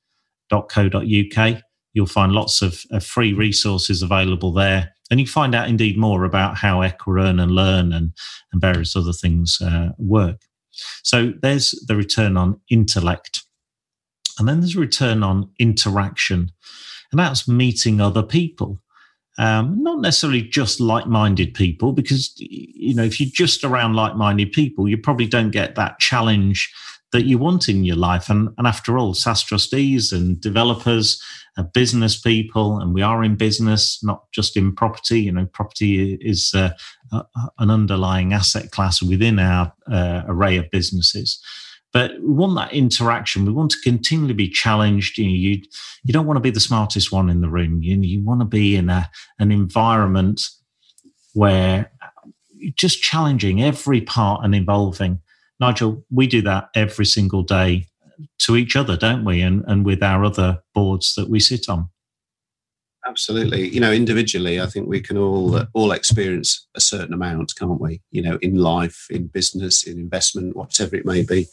www.ecom.co.uk. 0.53 1.63
You'll 1.95 2.07
find 2.07 2.33
lots 2.33 2.63
of, 2.63 2.83
of, 2.91 3.05
free 3.05 3.33
resources 3.33 4.03
available 4.03 4.53
there. 4.53 4.95
And 5.11 5.21
you 5.21 5.27
find 5.27 5.55
out 5.55 5.69
indeed 5.69 5.99
more 5.99 6.25
about 6.25 6.57
how 6.57 6.81
Equa 6.81 7.23
Earn 7.23 7.39
and 7.39 7.53
Learn 7.53 7.93
and, 7.93 8.13
and 8.53 8.61
various 8.61 8.97
other 8.97 9.13
things 9.13 9.59
uh, 9.61 9.91
work. 9.99 10.41
So 11.03 11.35
there's 11.43 11.73
the 11.87 11.97
return 11.97 12.39
on 12.39 12.59
intellect. 12.71 13.43
And 14.39 14.49
then 14.49 14.61
there's 14.61 14.77
a 14.77 14.81
return 14.81 15.23
on 15.23 15.51
interaction. 15.59 16.51
And 17.11 17.19
that's 17.19 17.47
meeting 17.47 18.01
other 18.01 18.23
people. 18.23 18.81
Um, 19.39 19.83
not 19.83 20.01
necessarily 20.01 20.43
just 20.43 20.81
like-minded 20.81 21.55
people, 21.55 21.93
because 21.93 22.35
you 22.37 22.95
know 22.95 23.03
if 23.03 23.19
you're 23.19 23.31
just 23.33 23.65
around 23.65 23.95
like-minded 23.95 24.53
people, 24.53 24.89
you 24.89 24.99
probably 24.99 25.27
don't 25.27 25.51
get 25.51 25.75
that 25.75 25.99
challenge 25.99 26.71
that 27.13 27.27
you 27.27 27.39
want 27.39 27.69
in 27.69 27.85
your 27.85 27.97
life. 27.97 28.29
And, 28.29 28.49
and 28.59 28.67
after 28.67 28.99
all, 28.99 29.15
SSAS 29.15 29.47
trustees 29.47 30.13
and 30.13 30.41
developers 30.41 31.23
are 31.57 31.65
business 31.65 32.19
people, 32.19 32.79
and 32.79 32.95
we 32.95 33.03
are 33.03 33.23
in 33.23 33.37
business, 33.37 34.03
not 34.03 34.31
just 34.33 34.57
in 34.57 34.75
property. 34.75 35.21
You 35.21 35.33
know, 35.33 35.47
property 35.47 36.15
is 36.15 36.55
uh, 36.55 36.71
an 37.59 37.71
underlying 37.71 38.33
asset 38.33 38.71
class 38.71 39.03
within 39.03 39.39
our 39.39 39.73
uh, 39.91 40.23
array 40.27 40.57
of 40.57 40.71
businesses. 40.71 41.43
But 41.93 42.13
we 42.23 42.33
want 42.33 42.57
that 42.57 42.73
interaction. 42.73 43.45
We 43.45 43.53
want 43.53 43.73
to 43.73 43.81
continually 43.85 44.33
be 44.33 44.49
challenged. 44.49 45.19
You, 45.19 45.27
know, 45.27 45.35
you, 45.35 45.63
you 46.05 46.13
don't 46.13 46.27
want 46.27 46.39
to 46.39 46.43
be 46.43 46.51
the 46.51 46.61
smartest 46.61 47.13
one 47.13 47.29
in 47.29 47.43
the 47.43 47.51
room. 47.51 47.83
You, 47.83 47.97
you 48.01 48.25
want 48.25 48.41
to 48.41 48.47
be 48.47 48.77
in 48.77 48.89
a, 48.89 49.11
an 49.39 49.53
environment 49.53 50.41
where 51.35 51.93
just 52.77 53.03
challenging 53.03 53.63
every 53.63 54.01
part 54.01 54.45
and 54.45 54.55
evolving. 54.55 55.21
Nigel, 55.63 56.05
we 56.11 56.27
do 56.27 56.43
that 56.43 56.71
every 56.75 57.07
single 57.07 57.45
day 57.45 57.87
to 58.41 58.57
each 58.57 58.75
other, 58.75 58.97
don't 58.97 59.25
we? 59.25 59.41
And, 59.41 59.63
and 59.69 59.85
with 59.85 60.03
our 60.03 60.25
other 60.25 60.61
boards 60.75 61.15
that 61.15 61.31
we 61.31 61.39
sit 61.39 61.69
on. 61.69 61.89
Absolutely. 63.07 63.69
You 63.69 63.81
know, 63.81 63.93
individually, 63.93 64.61
I 64.61 64.67
think 64.67 64.89
we 64.89 65.01
can 65.01 65.17
all 65.17 65.57
uh, 65.57 65.67
all 65.73 65.93
experience 65.93 66.67
a 66.77 66.81
certain 66.81 67.15
amount, 67.15 67.55
can't 67.57 67.81
we? 67.81 68.01
You 68.11 68.23
know, 68.23 68.39
in 68.43 68.57
life, 68.57 69.07
in 69.11 69.27
business, 69.27 69.85
in 69.85 69.99
investment, 69.99 70.57
whatever 70.57 70.97
it 70.97 71.07
may 71.07 71.23
be. 71.23 71.47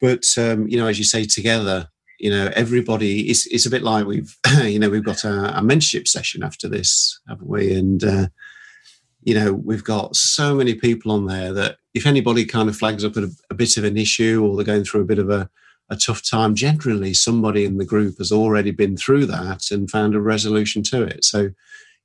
But 0.00 0.26
um, 0.36 0.68
you 0.68 0.76
know, 0.76 0.86
as 0.86 0.98
you 0.98 1.04
say, 1.04 1.24
together, 1.24 1.88
you 2.18 2.30
know, 2.30 2.50
everybody. 2.54 3.30
It's 3.30 3.46
it's 3.46 3.66
a 3.66 3.70
bit 3.70 3.82
like 3.82 4.04
we've 4.06 4.36
you 4.64 4.80
know 4.80 4.90
we've 4.90 5.04
got 5.04 5.22
a, 5.24 5.58
a 5.58 5.60
mentorship 5.60 6.08
session 6.08 6.42
after 6.42 6.68
this, 6.68 7.20
haven't 7.28 7.48
we? 7.48 7.72
And 7.72 8.02
uh, 8.02 8.26
you 9.24 9.34
know, 9.34 9.54
we've 9.54 9.84
got 9.84 10.14
so 10.14 10.54
many 10.54 10.74
people 10.74 11.10
on 11.10 11.26
there 11.26 11.52
that 11.54 11.78
if 11.94 12.06
anybody 12.06 12.44
kind 12.44 12.68
of 12.68 12.76
flags 12.76 13.04
up 13.04 13.16
a, 13.16 13.28
a 13.50 13.54
bit 13.54 13.76
of 13.76 13.84
an 13.84 13.96
issue 13.96 14.44
or 14.44 14.54
they're 14.54 14.64
going 14.64 14.84
through 14.84 15.00
a 15.00 15.06
bit 15.06 15.18
of 15.18 15.30
a, 15.30 15.48
a 15.88 15.96
tough 15.96 16.22
time, 16.22 16.54
generally 16.54 17.14
somebody 17.14 17.64
in 17.64 17.78
the 17.78 17.86
group 17.86 18.18
has 18.18 18.30
already 18.30 18.70
been 18.70 18.96
through 18.96 19.24
that 19.26 19.70
and 19.70 19.90
found 19.90 20.14
a 20.14 20.20
resolution 20.20 20.82
to 20.82 21.02
it. 21.02 21.24
So, 21.24 21.50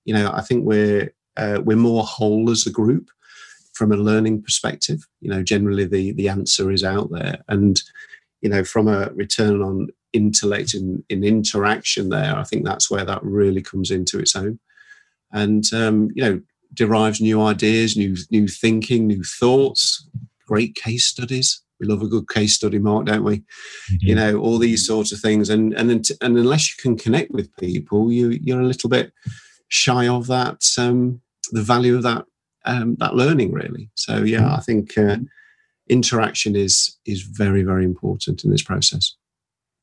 you 0.06 0.14
know, 0.14 0.32
I 0.34 0.42
think 0.42 0.66
we're 0.66 1.14
uh, 1.36 1.62
we're 1.64 1.78
more 1.78 2.04
whole 2.04 2.50
as 2.50 2.66
a 2.66 2.72
group 2.72 3.10
from 3.74 3.92
a 3.92 3.98
learning 3.98 4.42
perspective. 4.42 5.06
You 5.20 5.30
know, 5.30 5.44
generally 5.44 5.86
the 5.86 6.14
the 6.14 6.30
answer 6.30 6.72
is 6.72 6.84
out 6.84 7.12
there, 7.12 7.44
and 7.50 7.82
you 8.42 8.50
know, 8.50 8.64
from 8.64 8.88
a 8.88 9.12
return 9.14 9.62
on 9.62 9.90
intellect 10.14 10.74
in, 10.74 11.04
in 11.10 11.24
interaction, 11.24 12.10
there, 12.10 12.36
I 12.36 12.44
think 12.44 12.66
that's 12.66 12.90
where 12.90 13.06
that 13.06 13.24
really 13.24 13.62
comes 13.62 13.92
into 13.92 14.20
its 14.20 14.36
own. 14.36 14.60
And 15.32 15.66
um, 15.74 16.10
you 16.16 16.24
know, 16.24 16.42
derives 16.80 17.20
new 17.20 17.42
ideas, 17.42 17.98
new 17.98 18.16
new 18.32 18.48
thinking, 18.48 19.06
new 19.06 19.22
thoughts, 19.22 20.08
great 20.48 20.76
case 20.76 21.06
studies. 21.06 21.62
We 21.78 21.88
love 21.88 22.02
a 22.02 22.08
good 22.08 22.30
case 22.30 22.56
study, 22.56 22.80
Mark, 22.80 23.06
don't 23.06 23.26
we? 23.26 23.40
Mm-hmm. 23.40 23.96
You 24.00 24.16
know, 24.16 24.38
all 24.40 24.58
these 24.58 24.88
sorts 24.88 25.12
of 25.12 25.20
things, 25.20 25.50
and 25.50 25.74
and 25.74 25.90
and 25.92 26.38
unless 26.38 26.70
you 26.70 26.82
can 26.82 26.98
connect 26.98 27.32
with 27.32 27.56
people, 27.58 28.12
you 28.14 28.30
you're 28.30 28.62
a 28.62 28.66
little 28.66 28.90
bit 28.90 29.12
shy 29.68 30.08
of 30.08 30.28
that 30.28 30.66
um, 30.78 31.22
the 31.52 31.62
value 31.62 31.98
of 31.98 32.04
that 32.04 32.26
um, 32.64 32.96
that 33.00 33.16
learning, 33.16 33.52
really. 33.52 33.90
So 33.96 34.24
yeah, 34.24 34.56
I 34.56 34.62
think 34.62 34.98
uh, 34.98 35.18
interaction 35.90 36.56
is 36.56 36.98
is 37.06 37.24
very 37.24 37.64
very 37.64 37.84
important 37.84 38.46
in 38.46 38.52
this 38.52 38.64
process. 38.64 39.16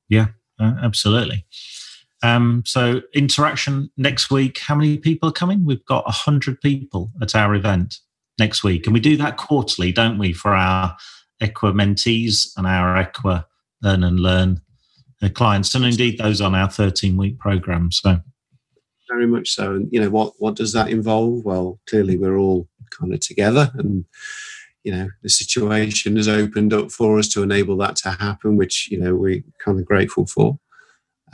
Yeah, 0.09 0.29
uh, 0.59 0.77
absolutely. 0.83 1.45
Um, 2.23 2.63
so 2.65 3.03
interaction 3.15 3.91
next 3.97 4.31
week. 4.31 4.59
How 4.59 4.75
many 4.75 4.99
people 4.99 5.29
are 5.29 5.33
coming? 5.33 5.65
We've 5.65 5.85
got 5.85 6.09
hundred 6.11 6.61
people 6.61 7.11
at 7.21 7.35
our 7.35 7.55
event 7.55 7.99
next 8.39 8.65
week, 8.65 8.87
and 8.87 8.95
we 8.95 9.01
do 9.01 9.17
that 9.19 9.37
quarterly, 9.37 9.93
don't 9.93 10.19
we, 10.19 10.33
for 10.33 10.55
our 10.55 10.97
Equa 11.43 11.73
mentees 11.73 12.51
and 12.57 12.67
our 12.67 13.03
Equa 13.03 13.45
Earn 13.85 14.03
and 14.03 14.21
Learn 14.21 14.61
uh, 15.23 15.29
clients, 15.29 15.75
and 15.75 15.85
indeed 15.85 16.19
those 16.19 16.41
on 16.41 16.55
our 16.55 16.71
thirteen 16.71 17.17
week 17.17 17.39
program. 17.39 17.93
So 17.93 18.21
very 19.09 19.27
much 19.27 19.51
so. 19.51 19.75
And 19.75 19.89
you 19.93 20.01
know 20.01 20.11
what 20.11 20.35
what 20.39 20.57
does 20.57 20.73
that 20.73 20.89
involve? 20.89 21.45
Well, 21.45 21.81
clearly 21.89 22.17
we're 22.17 22.39
all 22.39 22.69
kind 22.99 23.13
of 23.13 23.21
together, 23.21 23.71
and 23.75 24.05
you 24.85 24.93
know 24.93 25.09
the 25.23 25.29
situation 25.29 26.17
has 26.17 26.29
opened 26.29 26.73
up 26.73 26.91
for 26.91 27.19
us 27.19 27.29
to 27.31 27.43
enable 27.43 27.77
that 27.79 27.97
to 27.97 28.11
happen, 28.11 28.57
which 28.57 28.89
you 28.91 28.99
know 28.99 29.15
we're 29.15 29.45
kind 29.65 29.79
of 29.79 29.85
grateful 29.85 30.27
for. 30.27 30.59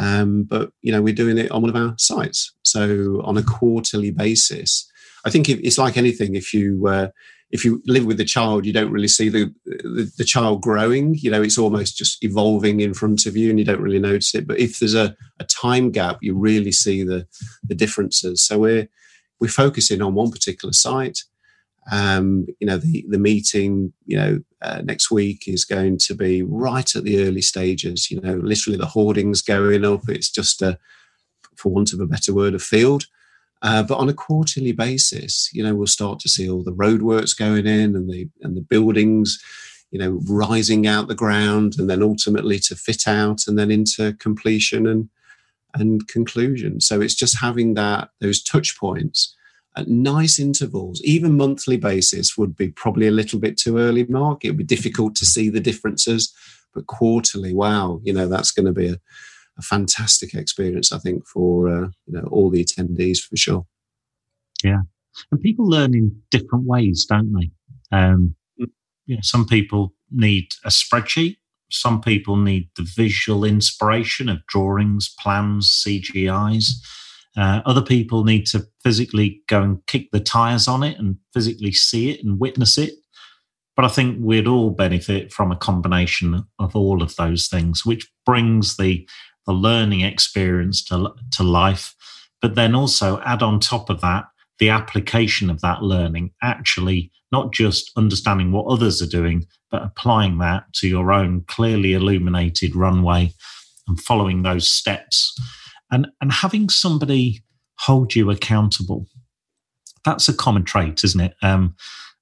Um, 0.03 0.43
but 0.45 0.73
you 0.81 0.93
know, 0.93 1.03
we're 1.03 1.15
doing 1.15 1.39
it 1.39 1.51
on 1.51 1.63
one 1.63 1.71
of 1.71 1.77
our 1.77 1.95
sites, 1.99 2.53
so 2.63 3.21
on 3.25 3.37
a 3.37 3.43
quarterly 3.43 4.11
basis. 4.11 4.89
I 5.25 5.31
think 5.31 5.49
it's 5.49 5.79
like 5.79 5.97
anything. 5.97 6.35
If 6.35 6.53
you 6.53 6.87
uh, 6.89 7.09
if 7.53 7.65
you 7.65 7.83
live 7.87 8.07
with 8.07 8.17
the 8.17 8.25
child, 8.25 8.65
you 8.65 8.73
don't 8.73 8.91
really 8.91 9.09
see 9.09 9.29
the, 9.29 9.55
the, 9.67 10.11
the 10.17 10.25
child 10.25 10.63
growing. 10.63 11.15
You 11.17 11.31
know, 11.31 11.43
it's 11.43 11.59
almost 11.59 11.97
just 11.97 12.25
evolving 12.25 12.81
in 12.81 12.95
front 12.95 13.27
of 13.27 13.37
you, 13.37 13.51
and 13.51 13.59
you 13.59 13.65
don't 13.65 13.81
really 13.81 13.99
notice 13.99 14.35
it. 14.35 14.47
But 14.47 14.59
if 14.59 14.79
there's 14.79 14.95
a, 14.95 15.15
a 15.39 15.45
time 15.45 15.91
gap, 15.91 16.19
you 16.21 16.37
really 16.37 16.73
see 16.73 17.05
the 17.05 17.27
the 17.63 17.75
differences. 17.75 18.43
So 18.43 18.59
we're 18.59 18.89
we're 19.39 19.49
focusing 19.49 20.03
on 20.03 20.15
one 20.15 20.31
particular 20.31 20.73
site. 20.73 21.21
Um, 21.91 22.47
you 22.61 22.67
know, 22.67 22.77
the 22.77 23.05
the 23.09 23.19
meeting, 23.19 23.93
you 24.07 24.17
know, 24.17 24.41
uh, 24.61 24.83
next 24.85 25.11
week 25.11 25.49
is 25.49 25.65
going 25.65 25.99
to 25.99 26.15
be 26.15 26.43
right 26.43 26.95
at 26.95 27.03
the 27.05 27.25
early 27.25 27.43
stages. 27.43 28.11
You 28.11 28.21
know, 28.21 28.35
literally 28.35 28.79
the 28.79 28.87
hoardings 28.87 29.43
going 29.43 29.85
up. 29.85 30.09
It's 30.09 30.31
just 30.31 30.63
a, 30.63 30.79
for 31.57 31.73
want 31.73 31.93
of 31.93 32.01
a 32.01 32.07
better 32.07 32.33
word, 32.33 32.55
a 32.55 32.59
field. 32.59 33.07
Uh, 33.63 33.83
but 33.83 33.99
on 33.99 34.09
a 34.09 34.15
quarterly 34.15 34.73
basis, 34.73 35.49
you 35.53 35.63
know, 35.63 35.75
we'll 35.75 35.87
start 35.87 36.19
to 36.21 36.29
see 36.29 36.49
all 36.49 36.65
the 36.65 36.73
roadworks 36.73 37.37
going 37.37 37.67
in 37.67 37.97
and 37.97 38.09
the 38.11 38.29
and 38.43 38.57
the 38.57 38.61
buildings, 38.61 39.43
you 39.91 39.99
know, 39.99 40.21
rising 40.29 40.87
out 40.87 41.09
the 41.09 41.15
ground, 41.15 41.75
and 41.79 41.91
then 41.91 42.03
ultimately 42.03 42.59
to 42.61 42.77
fit 42.77 43.09
out, 43.09 43.47
and 43.47 43.59
then 43.59 43.71
into 43.71 44.13
completion 44.15 44.87
and 44.87 45.09
and 45.75 46.07
conclusion. 46.07 46.81
So 46.81 47.01
it's 47.01 47.15
just 47.15 47.41
having 47.41 47.75
that 47.75 48.11
those 48.21 48.43
touch 48.43 48.79
points 48.79 49.35
at 49.77 49.89
nice 49.89 50.39
intervals, 50.39 51.01
even 51.03 51.37
monthly 51.37 51.77
basis 51.77 52.37
would 52.37 52.57
be 52.57 52.69
probably 52.69 53.07
a 53.07 53.13
little 53.13 53.39
bit 53.39 53.57
too 53.57 53.79
early, 53.79 54.05
Mark. 54.05 54.45
It 54.45 54.51
would 54.51 54.59
be 54.59 54.65
difficult 54.65 55.15
to 55.17 55.27
see 55.27 55.49
the 55.49 55.61
differences, 55.61 56.33
but 56.75 56.87
quarterly, 56.87 57.55
wow, 57.55 58.01
you 58.03 58.13
know, 58.13 58.29
that's 58.29 58.51
going 58.51 58.67
to 58.67 58.73
be 58.73 58.89
a, 58.89 58.99
a 59.59 59.63
fantastic 59.63 60.35
experience, 60.35 60.93
I 60.93 60.99
think, 60.99 61.27
for 61.27 61.69
uh, 61.69 61.89
you 62.07 62.13
know 62.13 62.29
all 62.31 62.51
the 62.51 62.65
attendees 62.65 63.19
for 63.19 63.37
sure. 63.37 63.67
Yeah, 64.63 64.83
and 65.31 65.41
people 65.41 65.69
learn 65.69 65.95
in 65.95 66.21
different 66.31 66.67
ways, 66.67 67.07
don't 67.09 67.33
they? 67.33 67.51
Um, 67.97 68.35
mm. 68.61 68.67
you 69.07 69.17
know, 69.17 69.23
some 69.23 69.47
people 69.47 69.95
need 70.11 70.49
a 70.65 70.69
spreadsheet. 70.69 71.37
Some 71.71 72.03
people 72.03 72.37
need 72.37 72.69
the 72.77 72.87
visual 72.97 73.45
inspiration 73.45 74.29
of 74.29 74.47
drawings, 74.47 75.15
plans, 75.19 75.71
CGIs. 75.71 76.67
Uh, 77.37 77.63
other 77.65 77.83
people 77.83 78.25
need 78.25 78.47
to 78.47 78.67
physically 78.83 79.41
go 79.49 79.63
and 79.63 79.87
kick 79.87 80.11
the 80.13 80.21
tires 80.21 80.69
on 80.69 80.83
it 80.83 80.99
and 80.99 81.17
physically 81.33 81.73
see 81.73 82.11
it 82.11 82.25
and 82.25 82.39
witness 82.39 82.77
it. 82.77 82.93
But 83.75 83.87
I 83.87 83.89
think 83.89 84.19
we'd 84.21 84.47
all 84.47 84.71
benefit 84.71 85.33
from 85.33 85.51
a 85.51 85.57
combination 85.57 86.45
of 86.59 86.77
all 86.77 87.03
of 87.03 87.17
those 87.17 87.49
things, 87.49 87.87
which 87.87 88.11
brings 88.27 88.77
the 88.77 89.09
the 89.45 89.53
learning 89.53 90.03
experience 90.03 90.85
to, 90.85 91.13
to 91.33 91.43
life, 91.43 91.97
but 92.41 92.55
then 92.55 92.77
also 92.77 93.21
add 93.23 93.43
on 93.43 93.59
top 93.59 93.91
of 93.91 94.01
that 94.01 94.27
the 94.61 94.71
application 94.71 95.51
of 95.51 95.61
that 95.63 95.83
learning, 95.83 96.31
actually 96.41 97.11
not 97.33 97.53
just 97.53 97.91
understanding 97.97 98.53
what 98.53 98.67
others 98.67 99.03
are 99.03 99.09
doing, 99.09 99.45
but 99.71 99.83
applying 99.83 100.39
that 100.39 100.65
to 100.75 100.87
your 100.87 101.13
own 101.13 101.43
clearly 101.49 101.95
illuminated 101.95 102.77
runway 102.77 103.33
and 103.89 104.01
following 104.01 104.43
those 104.43 104.71
steps 104.71 105.37
and 105.93 106.09
and 106.21 106.33
having 106.33 106.69
somebody 106.69 107.43
hold 107.79 108.15
you 108.15 108.31
accountable 108.31 109.07
that's 110.05 110.29
a 110.29 110.35
common 110.35 110.65
trait 110.65 111.05
isn't 111.05 111.21
it? 111.21 111.35
Um, 111.43 111.77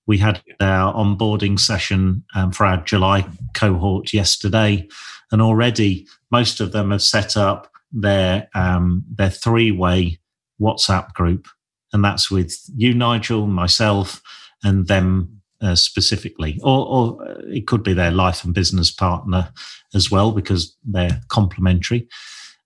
we 0.07 0.19
had 0.19 0.43
our 0.61 0.93
onboarding 0.93 1.59
session 1.59 2.25
um, 2.35 2.51
for 2.53 2.67
our 2.67 2.79
july 2.79 3.27
cohort 3.55 4.13
yesterday 4.13 4.89
and 5.31 5.41
already 5.41 6.07
most 6.31 6.61
of 6.61 6.73
them 6.73 6.91
have 6.91 7.03
set 7.03 7.37
up 7.37 7.71
their 7.93 8.49
um, 8.55 9.05
their 9.09 9.31
three 9.31 9.71
way 9.71 10.19
whatsapp 10.61 11.13
group. 11.15 11.49
And 11.93 12.05
that's 12.05 12.31
with 12.31 12.57
you 12.77 12.95
nigel 12.95 13.47
myself 13.47 14.23
and 14.63 14.87
them 14.87 15.41
uh, 15.61 15.75
specifically. 15.75 16.59
Or, 16.63 16.87
or 16.87 17.41
it 17.49 17.67
could 17.67 17.83
be 17.83 17.93
their 17.93 18.13
life 18.13 18.45
and 18.45 18.55
business 18.55 18.91
partner 18.91 19.53
as 19.95 20.11
well 20.11 20.31
because 20.33 20.77
they're 20.85 21.21
complementary. 21.29 22.09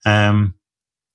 Um, 0.04 0.54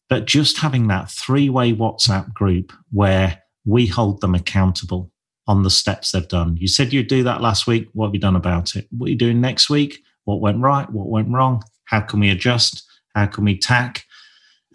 but 0.10 0.26
just 0.26 0.58
having 0.58 0.88
that 0.88 1.10
three 1.10 1.50
way 1.50 1.72
WhatsApp 1.74 2.34
group 2.34 2.74
where 2.92 3.42
we 3.66 3.86
hold 3.86 4.22
them 4.22 4.36
accountable 4.36 5.12
on 5.48 5.64
the 5.64 5.70
steps 5.70 6.12
they've 6.12 6.28
done. 6.28 6.58
You 6.58 6.68
said 6.68 6.94
you'd 6.94 7.08
do 7.08 7.24
that 7.24 7.42
last 7.42 7.68
week. 7.68 7.88
What 7.94 8.08
have 8.08 8.14
you 8.14 8.20
done 8.20 8.36
about 8.36 8.76
it? 8.76 8.88
What 8.92 9.08
are 9.08 9.12
you 9.12 9.18
doing 9.18 9.42
next 9.42 9.70
week? 9.70 10.04
What 10.26 10.42
went 10.42 10.62
right? 10.62 10.90
What 10.90 11.08
went 11.08 11.30
wrong? 11.30 11.64
How 11.86 12.02
can 12.02 12.20
we 12.20 12.30
adjust? 12.30 12.84
How 13.16 13.26
can 13.26 13.46
we 13.46 13.58
tack? 13.58 14.04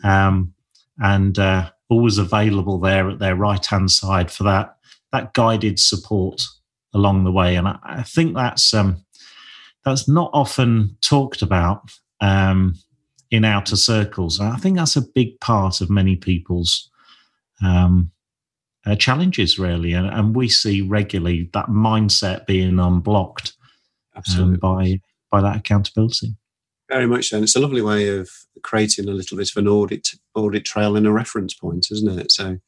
Um, 0.03 0.55
and 0.99 1.38
uh, 1.38 1.71
always 1.88 2.19
available 2.19 2.79
there 2.79 3.11
at 3.11 3.19
their 3.19 3.37
right 3.37 3.64
hand 3.64 3.91
side 3.91 4.31
for 4.31 4.45
that 4.45 4.76
that 5.12 5.33
guided 5.33 5.79
support 5.79 6.43
along 6.93 7.23
the 7.23 7.33
way. 7.33 7.55
And 7.55 7.69
I, 7.69 7.79
I 7.85 8.03
think 8.03 8.35
that's 8.35 8.75
um, 8.75 9.05
that's 9.85 10.09
not 10.09 10.31
often 10.33 10.97
talked 11.00 11.43
about 11.43 11.91
um, 12.21 12.75
in 13.31 13.45
outer 13.45 13.76
circles. 13.76 14.40
I 14.40 14.57
think 14.57 14.76
that's 14.76 14.97
a 14.97 15.02
big 15.02 15.38
part 15.40 15.81
of 15.81 15.90
many 15.90 16.16
people's 16.16 16.90
um, 17.62 18.11
uh, 18.87 18.97
challenges, 18.97 19.59
really. 19.59 19.93
And, 19.93 20.07
and, 20.07 20.37
we 20.37 20.49
see 20.49 20.83
regularly 20.83 21.49
that 21.52 21.66
mindset 21.66 22.47
being 22.47 22.78
unblocked 22.78 23.54
um, 24.38 24.57
by 24.57 25.00
by 25.31 25.40
that 25.40 25.57
accountability. 25.57 26.35
Very 26.90 27.07
much 27.07 27.28
so. 27.28 27.37
And 27.37 27.45
it's 27.45 27.57
a 27.57 27.61
lovely 27.61 27.83
way 27.83 28.09
of 28.09 28.28
creating 28.62 29.09
a 29.09 29.12
little 29.12 29.37
bit 29.38 29.50
of 29.50 29.57
an 29.57 29.69
audit 29.69 30.09
audit 30.35 30.64
trail 30.64 30.97
and 30.97 31.07
a 31.07 31.12
reference 31.12 31.54
point, 31.54 31.88
isn't 31.90 32.19
it? 32.19 32.31
So 32.31 32.59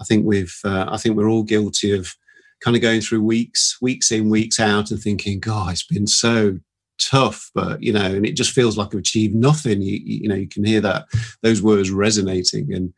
I 0.00 0.04
think 0.04 0.26
we've 0.26 0.58
uh, 0.64 0.86
I 0.88 0.96
think 0.96 1.16
we're 1.16 1.30
all 1.30 1.44
guilty 1.44 1.92
of 1.92 2.14
kind 2.60 2.76
of 2.76 2.82
going 2.82 3.00
through 3.00 3.22
weeks, 3.22 3.76
weeks 3.80 4.10
in, 4.10 4.30
weeks 4.30 4.58
out, 4.58 4.90
and 4.90 5.00
thinking, 5.00 5.38
God, 5.38 5.72
it's 5.72 5.86
been 5.86 6.06
so 6.06 6.58
tough, 6.98 7.50
but 7.54 7.82
you 7.82 7.92
know, 7.92 8.04
and 8.04 8.26
it 8.26 8.36
just 8.36 8.52
feels 8.52 8.76
like 8.76 8.88
I've 8.94 9.00
achieved 9.00 9.34
nothing. 9.34 9.82
You, 9.82 10.00
you 10.02 10.28
know, 10.28 10.34
you 10.34 10.48
can 10.48 10.64
hear 10.64 10.80
that 10.80 11.06
those 11.42 11.62
words 11.62 11.90
resonating, 11.90 12.72
and 12.72 12.92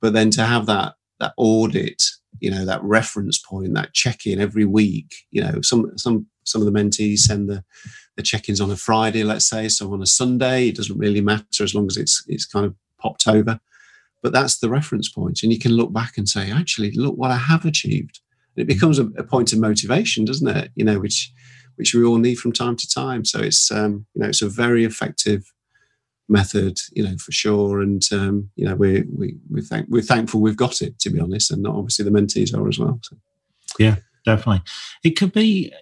but 0.00 0.12
then 0.12 0.30
to 0.30 0.44
have 0.44 0.66
that 0.66 0.94
that 1.20 1.34
audit, 1.36 2.02
you 2.40 2.50
know, 2.50 2.64
that 2.64 2.82
reference 2.82 3.38
point, 3.38 3.74
that 3.74 3.94
check 3.94 4.26
in 4.26 4.40
every 4.40 4.64
week. 4.64 5.14
You 5.30 5.42
know, 5.42 5.60
some 5.62 5.96
some 5.96 6.26
some 6.44 6.60
of 6.60 6.72
the 6.72 6.78
mentees 6.78 7.18
send 7.18 7.48
the 7.48 7.64
the 8.16 8.22
check-ins 8.22 8.60
on 8.60 8.70
a 8.70 8.76
Friday, 8.76 9.24
let's 9.24 9.48
say, 9.48 9.68
so 9.68 9.92
on 9.92 10.00
a 10.00 10.06
Sunday, 10.06 10.68
it 10.68 10.76
doesn't 10.76 10.98
really 10.98 11.20
matter 11.20 11.64
as 11.64 11.74
long 11.74 11.86
as 11.86 11.96
it's 11.96 12.24
it's 12.28 12.46
kind 12.46 12.64
of 12.64 12.74
popped 12.98 13.26
over. 13.26 13.60
But 14.22 14.32
that's 14.32 14.58
the 14.58 14.70
reference 14.70 15.10
point, 15.10 15.42
and 15.42 15.52
you 15.52 15.58
can 15.58 15.72
look 15.72 15.92
back 15.92 16.16
and 16.16 16.28
say, 16.28 16.50
actually, 16.50 16.92
look 16.92 17.16
what 17.16 17.30
I 17.30 17.36
have 17.36 17.64
achieved. 17.64 18.20
And 18.56 18.62
it 18.62 18.72
mm. 18.72 18.74
becomes 18.74 18.98
a, 18.98 19.06
a 19.18 19.24
point 19.24 19.52
of 19.52 19.58
motivation, 19.58 20.24
doesn't 20.24 20.48
it? 20.48 20.70
You 20.74 20.84
know, 20.84 20.98
which 20.98 21.32
which 21.76 21.94
we 21.94 22.04
all 22.04 22.18
need 22.18 22.36
from 22.36 22.52
time 22.52 22.76
to 22.76 22.88
time. 22.88 23.24
So 23.24 23.40
it's 23.40 23.70
um, 23.70 24.06
you 24.14 24.22
know 24.22 24.28
it's 24.28 24.42
a 24.42 24.48
very 24.48 24.84
effective 24.84 25.52
method, 26.28 26.78
you 26.92 27.04
know, 27.04 27.16
for 27.18 27.32
sure. 27.32 27.80
And 27.80 28.02
um, 28.12 28.50
you 28.56 28.66
know, 28.66 28.74
we 28.74 29.02
we 29.02 29.36
we 29.50 29.62
thank 29.62 29.86
we're 29.88 30.02
thankful 30.02 30.40
we've 30.40 30.56
got 30.56 30.82
it 30.82 30.98
to 31.00 31.10
be 31.10 31.20
honest, 31.20 31.50
and 31.50 31.66
obviously 31.66 32.04
the 32.04 32.10
mentees 32.10 32.56
are 32.56 32.68
as 32.68 32.78
well. 32.78 32.98
So. 33.02 33.16
Yeah, 33.78 33.96
definitely. 34.24 34.62
It 35.02 35.12
could 35.12 35.32
be 35.32 35.72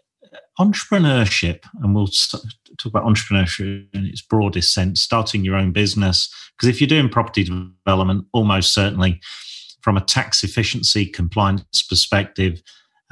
entrepreneurship, 0.59 1.65
and 1.83 1.95
we'll 1.95 2.09
talk 2.09 2.43
about 2.87 3.05
entrepreneurship 3.05 3.87
in 3.95 4.07
its 4.07 4.23
broadest 4.23 4.73
sense, 4.73 5.01
starting 5.01 5.45
your 5.45 5.57
own 5.57 5.73
business. 5.73 6.33
Because 6.57 6.69
if 6.69 6.81
you're 6.81 6.89
doing 6.89 7.09
property 7.09 7.45
development, 7.45 8.27
almost 8.33 8.75
certainly 8.75 9.21
from 9.81 9.97
a 9.97 10.01
tax 10.01 10.45
efficiency 10.45 11.07
compliance 11.07 11.83
perspective, 11.83 12.63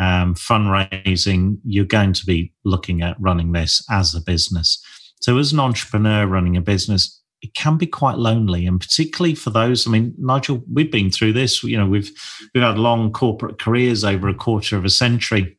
um, 0.00 0.34
fundraising, 0.34 1.58
you're 1.64 1.84
going 1.84 2.14
to 2.14 2.24
be 2.24 2.52
looking 2.64 3.02
at 3.02 3.20
running 3.20 3.52
this 3.52 3.84
as 3.90 4.14
a 4.14 4.20
business. 4.20 4.82
So, 5.20 5.38
as 5.38 5.52
an 5.52 5.60
entrepreneur 5.60 6.26
running 6.26 6.56
a 6.56 6.62
business, 6.62 7.20
it 7.42 7.54
can 7.54 7.76
be 7.76 7.86
quite 7.86 8.16
lonely, 8.16 8.66
and 8.66 8.80
particularly 8.80 9.34
for 9.34 9.50
those. 9.50 9.86
I 9.86 9.90
mean, 9.90 10.14
Nigel, 10.18 10.62
we've 10.72 10.90
been 10.90 11.10
through 11.10 11.34
this. 11.34 11.62
You 11.62 11.76
know, 11.76 11.86
we've 11.86 12.10
we've 12.54 12.64
had 12.64 12.78
long 12.78 13.12
corporate 13.12 13.58
careers 13.58 14.02
over 14.02 14.28
a 14.28 14.34
quarter 14.34 14.76
of 14.76 14.84
a 14.84 14.90
century. 14.90 15.56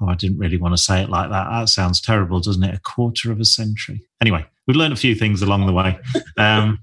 Oh, 0.00 0.08
I 0.08 0.16
didn't 0.16 0.38
really 0.38 0.56
want 0.56 0.74
to 0.74 0.82
say 0.82 1.02
it 1.02 1.08
like 1.08 1.30
that. 1.30 1.48
That 1.50 1.68
sounds 1.68 2.00
terrible, 2.00 2.40
doesn't 2.40 2.64
it? 2.64 2.74
A 2.74 2.80
quarter 2.80 3.30
of 3.30 3.38
a 3.38 3.44
century. 3.44 4.02
Anyway, 4.20 4.44
we've 4.66 4.76
learned 4.76 4.92
a 4.92 4.96
few 4.96 5.14
things 5.14 5.42
along 5.42 5.66
the 5.66 5.72
way, 5.72 5.96
um, 6.36 6.80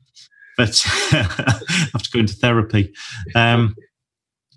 but 0.58 0.82
I 1.12 1.60
have 1.92 2.04
to 2.04 2.12
go 2.12 2.20
into 2.20 2.34
therapy. 2.34 2.94
Um, 3.36 3.76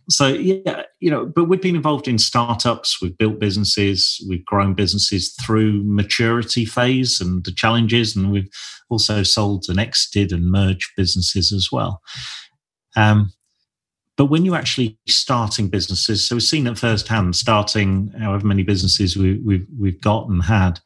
so 0.08 0.28
yeah, 0.28 0.82
you 1.00 1.10
know, 1.10 1.24
but 1.24 1.44
we've 1.44 1.62
been 1.62 1.76
involved 1.76 2.08
in 2.08 2.18
startups, 2.18 3.00
we've 3.00 3.16
built 3.16 3.38
businesses, 3.38 4.24
we've 4.28 4.44
grown 4.44 4.74
businesses 4.74 5.34
through 5.44 5.82
maturity 5.84 6.64
phase 6.64 7.20
and 7.20 7.44
the 7.44 7.52
challenges, 7.52 8.14
and 8.14 8.30
we've 8.30 8.48
also 8.90 9.22
sold 9.22 9.64
and 9.68 9.80
exited 9.80 10.32
and 10.32 10.50
merged 10.50 10.90
businesses 10.96 11.52
as 11.52 11.70
well. 11.72 12.02
Um, 12.96 13.32
but 14.16 14.26
when 14.26 14.44
you're 14.44 14.56
actually 14.56 14.98
starting 15.08 15.68
businesses, 15.68 16.28
so 16.28 16.36
we've 16.36 16.42
seen 16.42 16.66
it 16.66 16.78
firsthand, 16.78 17.34
starting 17.34 18.12
however 18.18 18.46
many 18.46 18.62
businesses 18.62 19.16
we, 19.16 19.38
we've 19.38 19.66
we've 19.78 20.00
got 20.00 20.28
and 20.28 20.42
had, 20.42 20.80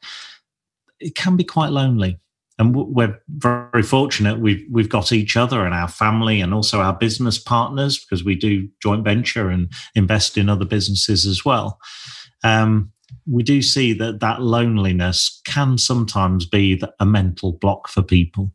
it 0.99 1.15
can 1.15 1.35
be 1.35 1.43
quite 1.43 1.71
lonely 1.71 2.19
and 2.59 2.75
we're 2.75 3.17
very 3.29 3.81
fortunate 3.81 4.39
we've 4.39 4.63
we've 4.69 4.89
got 4.89 5.13
each 5.13 5.37
other 5.37 5.65
and 5.65 5.73
our 5.73 5.87
family 5.87 6.41
and 6.41 6.53
also 6.53 6.81
our 6.81 6.93
business 6.93 7.39
partners 7.39 7.97
because 7.97 8.23
we 8.23 8.35
do 8.35 8.67
joint 8.83 9.03
venture 9.03 9.49
and 9.49 9.71
invest 9.95 10.37
in 10.37 10.49
other 10.49 10.65
businesses 10.65 11.25
as 11.25 11.43
well. 11.45 11.79
Um, 12.43 12.91
we 13.25 13.41
do 13.41 13.61
see 13.61 13.93
that 13.93 14.19
that 14.19 14.41
loneliness 14.41 15.41
can 15.45 15.77
sometimes 15.77 16.45
be 16.45 16.81
a 16.99 17.05
mental 17.05 17.53
block 17.53 17.87
for 17.87 18.03
people. 18.03 18.53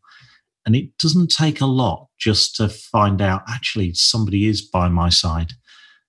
And 0.66 0.76
it 0.76 0.96
doesn't 0.98 1.30
take 1.30 1.60
a 1.60 1.66
lot 1.66 2.08
just 2.18 2.56
to 2.56 2.68
find 2.68 3.20
out 3.20 3.42
actually 3.48 3.94
somebody 3.94 4.46
is 4.46 4.62
by 4.62 4.88
my 4.88 5.08
side. 5.08 5.52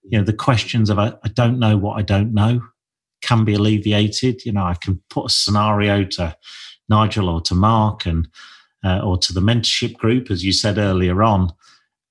You 0.03 0.19
know 0.19 0.23
the 0.23 0.33
questions 0.33 0.89
of 0.89 0.99
I, 0.99 1.13
I 1.23 1.29
don't 1.29 1.57
know 1.57 1.77
what 1.77 1.97
i 1.97 2.03
don't 2.03 2.33
know 2.33 2.61
can 3.21 3.45
be 3.45 3.55
alleviated. 3.55 4.45
You 4.45 4.51
know 4.51 4.65
i 4.65 4.75
can 4.75 5.01
put 5.09 5.27
a 5.27 5.33
scenario 5.33 6.03
to 6.03 6.35
Nigel 6.89 7.29
or 7.29 7.41
to 7.41 7.55
Mark 7.55 8.05
and 8.05 8.27
uh, 8.83 8.99
or 8.99 9.17
to 9.17 9.33
the 9.33 9.41
mentorship 9.41 9.97
group, 9.97 10.29
as 10.29 10.45
you 10.45 10.51
said 10.51 10.77
earlier 10.77 11.23
on, 11.23 11.51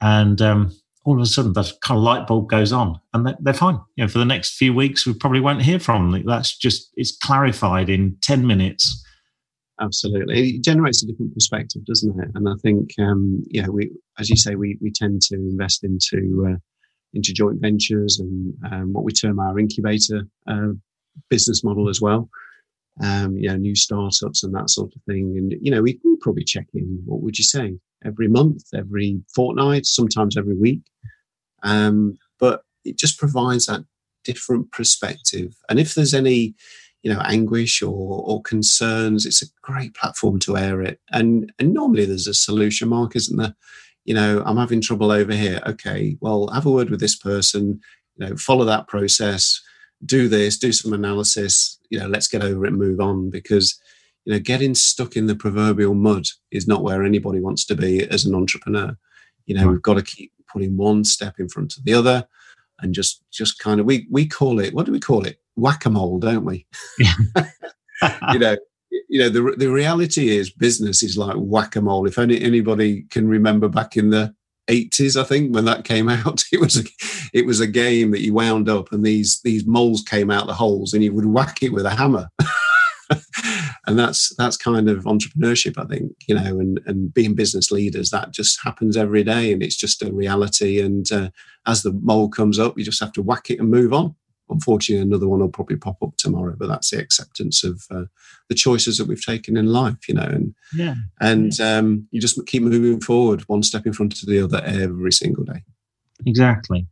and 0.01 0.43
um, 0.43 0.73
all 1.05 1.15
of 1.15 1.21
a 1.21 1.27
sudden 1.27 1.53
that 1.53 1.73
kind 1.83 1.99
of 1.99 2.03
light 2.03 2.27
bulb 2.27 2.49
goes 2.49 2.73
on, 2.73 2.99
and 3.13 3.27
they're, 3.27 3.37
they're 3.41 3.55
fine. 3.55 3.79
You 3.97 4.05
know, 4.05 4.09
for 4.09 4.19
the 4.19 4.25
next 4.25 4.57
few 4.57 4.75
weeks, 4.75 5.07
we 5.07 5.15
probably 5.15 5.41
won't 5.41 5.63
hear 5.63 5.79
from 5.79 6.11
them. 6.11 6.25
That's 6.27 6.57
just 6.57 6.91
it's 6.97 7.17
clarified 7.17 7.89
in 7.89 8.17
ten 8.23 8.47
minutes. 8.47 9.03
Absolutely, 9.81 10.57
it 10.57 10.65
generates 10.65 11.03
a 11.03 11.07
different 11.07 11.35
perspective, 11.35 11.85
doesn't 11.85 12.19
it? 12.21 12.29
And 12.35 12.49
I 12.49 12.55
think, 12.63 12.91
um, 12.99 13.43
yeah, 13.49 13.69
we, 13.69 13.91
as 14.19 14.31
you 14.31 14.37
say, 14.37 14.57
we 14.57 14.79
we 14.81 14.91
tend 14.91 15.23
to 15.23 15.37
invest 15.37 15.85
into 15.85 16.49
uh, 16.51 16.59
into 17.13 17.33
joint 17.33 17.61
ventures 17.61 18.19
and 18.19 18.55
um, 18.73 18.93
what 18.93 19.05
we 19.05 19.13
term 19.13 19.39
our 19.39 19.59
incubator 19.59 20.23
uh, 20.49 20.73
business 21.31 21.63
model 21.63 21.89
as 21.89 22.01
well 22.01 22.29
um, 23.03 23.37
you 23.37 23.49
know, 23.49 23.57
new 23.57 23.75
startups 23.75 24.43
and 24.43 24.55
that 24.55 24.71
sort 24.71 24.95
of 24.95 25.03
thing. 25.03 25.35
And, 25.37 25.55
you 25.61 25.71
know, 25.71 25.83
we, 25.83 25.99
probably 26.21 26.45
check 26.45 26.67
in, 26.73 27.03
what 27.05 27.21
would 27.21 27.37
you 27.37 27.45
say, 27.45 27.79
every 28.05 28.29
month, 28.29 28.65
every 28.75 29.21
fortnight, 29.35 29.85
sometimes 29.85 30.39
every 30.39 30.55
week. 30.55 30.81
Um, 31.63 32.17
but 32.39 32.63
it 32.85 32.99
just 32.99 33.19
provides 33.19 33.67
that 33.67 33.85
different 34.25 34.73
perspective. 34.73 35.55
And 35.69 35.79
if 35.79 35.95
there's 35.95 36.15
any, 36.15 36.55
you 37.03 37.13
know, 37.13 37.21
anguish 37.21 37.83
or, 37.83 38.23
or 38.25 38.41
concerns, 38.41 39.27
it's 39.27 39.43
a 39.43 39.47
great 39.61 39.95
platform 39.95 40.39
to 40.41 40.57
air 40.57 40.81
it. 40.81 40.99
And, 41.13 41.53
and 41.59 41.75
normally 41.75 42.07
there's 42.07 42.27
a 42.27 42.33
solution, 42.33 42.89
Mark, 42.89 43.17
isn't 43.17 43.37
there? 43.37 43.55
You 44.07 44.15
know, 44.15 44.43
I'm 44.47 44.57
having 44.57 44.81
trouble 44.81 45.11
over 45.11 45.35
here. 45.35 45.61
Okay, 45.67 46.17
well, 46.21 46.49
have 46.49 46.65
a 46.65 46.71
word 46.71 46.89
with 46.89 47.01
this 47.01 47.17
person, 47.17 47.81
you 48.17 48.27
know, 48.27 48.37
follow 48.37 48.65
that 48.65 48.87
process 48.87 49.61
do 50.05 50.29
this, 50.29 50.59
do 50.59 50.73
some 50.73 50.93
analysis, 50.93 51.79
you 51.95 52.01
know, 52.01 52.09
let's 52.09 52.27
get 52.27 52.43
over 52.43 52.65
it 52.65 52.71
and 52.71 52.77
move 52.77 52.99
on 52.99 53.31
because, 53.31 53.81
you 54.25 54.33
know, 54.33 54.41
getting 54.41 54.75
stuck 54.75 55.15
in 55.15 55.27
the 55.27 55.37
proverbial 55.37 55.95
mud 55.95 56.27
is 56.51 56.67
not 56.67 56.83
where 56.83 57.05
anybody 57.05 57.39
wants 57.39 57.65
to 57.67 57.77
be 57.77 58.03
as 58.11 58.25
an 58.25 58.35
entrepreneur. 58.35 58.97
You 59.47 59.55
know, 59.55 59.67
right. 59.67 59.71
we've 59.71 59.83
got 59.83 59.95
to 59.95 60.03
keep 60.03 60.33
putting 60.53 60.77
one 60.77 61.05
step 61.05 61.37
in 61.39 61.49
front 61.49 61.77
of 61.77 61.85
the 61.85 61.95
other 61.95 62.27
and 62.81 62.93
just, 62.93 63.23
just 63.31 63.61
kind 63.61 63.79
of, 63.79 63.87
we, 63.87 64.09
we 64.11 64.27
call 64.27 64.59
it, 64.59 64.75
what 64.75 64.87
do 64.87 64.93
we 64.93 64.99
call 64.99 65.25
it? 65.25 65.39
Whack-a-mole, 65.55 66.19
don't 66.19 66.45
we? 66.45 66.67
You 68.33 68.39
know, 68.41 68.57
you 69.09 69.21
know, 69.21 69.29
the, 69.29 69.55
the 69.57 69.71
reality 69.71 70.37
is 70.37 70.51
business 70.51 71.03
is 71.05 71.17
like 71.17 71.37
whack-a-mole. 71.37 72.09
If 72.09 72.19
any, 72.19 72.41
anybody 72.43 73.03
can 73.09 73.29
remember 73.29 73.69
back 73.69 73.97
in 73.97 74.11
the 74.11 74.35
80s, 74.69 75.21
I 75.21 75.25
think, 75.25 75.55
when 75.55 75.65
that 75.67 75.85
came 75.85 76.09
out. 76.11 76.45
It 76.53 76.61
was 76.61 76.79
a, 76.79 76.85
it 77.33 77.47
was 77.47 77.61
a 77.61 77.67
game 77.67 78.11
that 78.13 78.23
you 78.23 78.35
wound 78.35 78.69
up, 78.69 78.93
and 78.93 79.05
these 79.05 79.41
these 79.43 79.67
moles 79.67 80.03
came 80.03 80.31
out 80.31 80.47
the 80.47 80.55
holes, 80.55 80.93
and 80.93 81.03
you 81.03 81.13
would 81.13 81.27
whack 81.27 81.63
it 81.63 81.73
with 81.73 81.87
a 81.87 81.91
hammer. 81.91 82.29
and 83.87 83.99
that's 83.99 84.35
that's 84.37 84.57
kind 84.57 84.89
of 84.89 85.05
entrepreneurship, 85.05 85.79
I 85.79 85.87
think, 85.87 86.13
you 86.27 86.35
know, 86.35 86.59
and 86.61 86.81
and 86.87 87.13
being 87.13 87.35
business 87.35 87.71
leaders. 87.71 88.11
That 88.11 88.33
just 88.33 88.59
happens 88.63 88.97
every 88.97 89.25
day, 89.25 89.53
and 89.53 89.63
it's 89.63 89.77
just 89.77 90.03
a 90.03 90.13
reality. 90.13 90.81
And 90.81 91.11
uh, 91.13 91.31
as 91.67 91.83
the 91.83 91.93
mole 91.93 92.29
comes 92.29 92.59
up, 92.59 92.79
you 92.79 92.85
just 92.85 93.03
have 93.03 93.13
to 93.13 93.23
whack 93.23 93.51
it 93.51 93.61
and 93.61 93.71
move 93.71 93.93
on 93.93 94.15
unfortunately 94.51 95.03
another 95.03 95.29
one 95.29 95.41
will 95.41 95.49
probably 95.49 95.77
pop 95.77 96.03
up 96.03 96.17
tomorrow 96.17 96.55
but 96.59 96.69
that's 96.69 96.91
the 96.91 96.99
acceptance 96.99 97.65
of 97.65 97.85
uh, 97.91 98.05
the 98.49 98.55
choices 98.55 98.99
that 98.99 99.07
we've 99.07 99.25
taken 99.25 99.57
in 99.57 99.67
life 99.67 100.09
you 100.09 100.15
know 100.15 100.23
and 100.23 100.55
yeah 100.75 100.95
and 101.21 101.61
um, 101.61 102.07
you 102.11 102.21
just 102.21 102.45
keep 102.47 102.63
moving 102.63 103.01
forward 103.01 103.41
one 103.43 103.63
step 103.63 103.87
in 103.87 103.93
front 103.93 104.21
of 104.23 104.29
the 104.29 104.43
other 104.43 104.61
every 104.65 105.13
single 105.13 105.45
day 105.45 105.63
exactly 106.27 106.87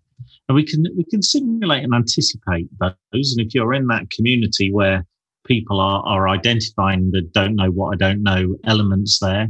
And 0.48 0.56
we 0.56 0.64
can 0.64 0.84
we 0.96 1.04
can 1.04 1.22
simulate 1.22 1.84
and 1.84 1.94
anticipate 1.94 2.68
those. 2.78 3.34
And 3.36 3.46
if 3.46 3.54
you're 3.54 3.74
in 3.74 3.86
that 3.88 4.10
community 4.10 4.72
where 4.72 5.06
people 5.44 5.80
are 5.80 6.02
are 6.04 6.28
identifying 6.28 7.10
the 7.10 7.22
don't 7.22 7.56
know 7.56 7.70
what 7.70 7.94
I 7.94 7.96
don't 7.96 8.22
know 8.22 8.56
elements 8.64 9.18
there, 9.20 9.48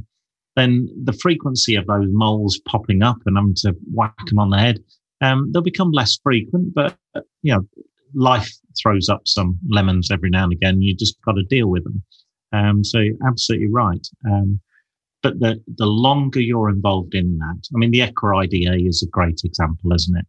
then 0.57 0.88
the 1.05 1.12
frequency 1.12 1.77
of 1.77 1.87
those 1.87 2.09
moles 2.11 2.61
popping 2.69 3.03
up 3.03 3.19
and 3.27 3.37
having 3.37 3.55
to 3.57 3.75
whack 3.93 4.15
them 4.27 4.38
on 4.38 4.51
the 4.51 4.59
head, 4.59 4.85
um, 5.21 5.51
they'll 5.53 5.62
become 5.62 5.93
less 5.93 6.19
frequent. 6.23 6.75
But 6.75 6.97
you 7.43 7.55
know, 7.55 7.69
life 8.14 8.51
throws 8.81 9.09
up 9.09 9.22
some 9.27 9.59
lemons 9.68 10.11
every 10.11 10.31
now 10.31 10.44
and 10.44 10.53
again. 10.53 10.83
You 10.83 10.94
just 10.94 11.20
got 11.22 11.33
to 11.33 11.42
deal 11.44 11.68
with 11.68 11.85
them. 11.85 12.03
Um, 12.53 12.85
so 12.85 13.03
absolutely 13.27 13.68
right. 13.68 14.07
Um, 14.27 14.61
but 15.22 15.38
the 15.38 15.62
the 15.77 15.87
longer 15.87 16.40
you're 16.40 16.68
involved 16.68 17.14
in 17.14 17.38
that, 17.38 17.62
I 17.75 17.79
mean, 17.79 17.92
the 17.92 18.01
Equa 18.01 18.44
IDA 18.44 18.87
is 18.87 19.03
a 19.03 19.11
great 19.11 19.40
example, 19.44 19.92
isn't 19.92 20.16
it? 20.16 20.27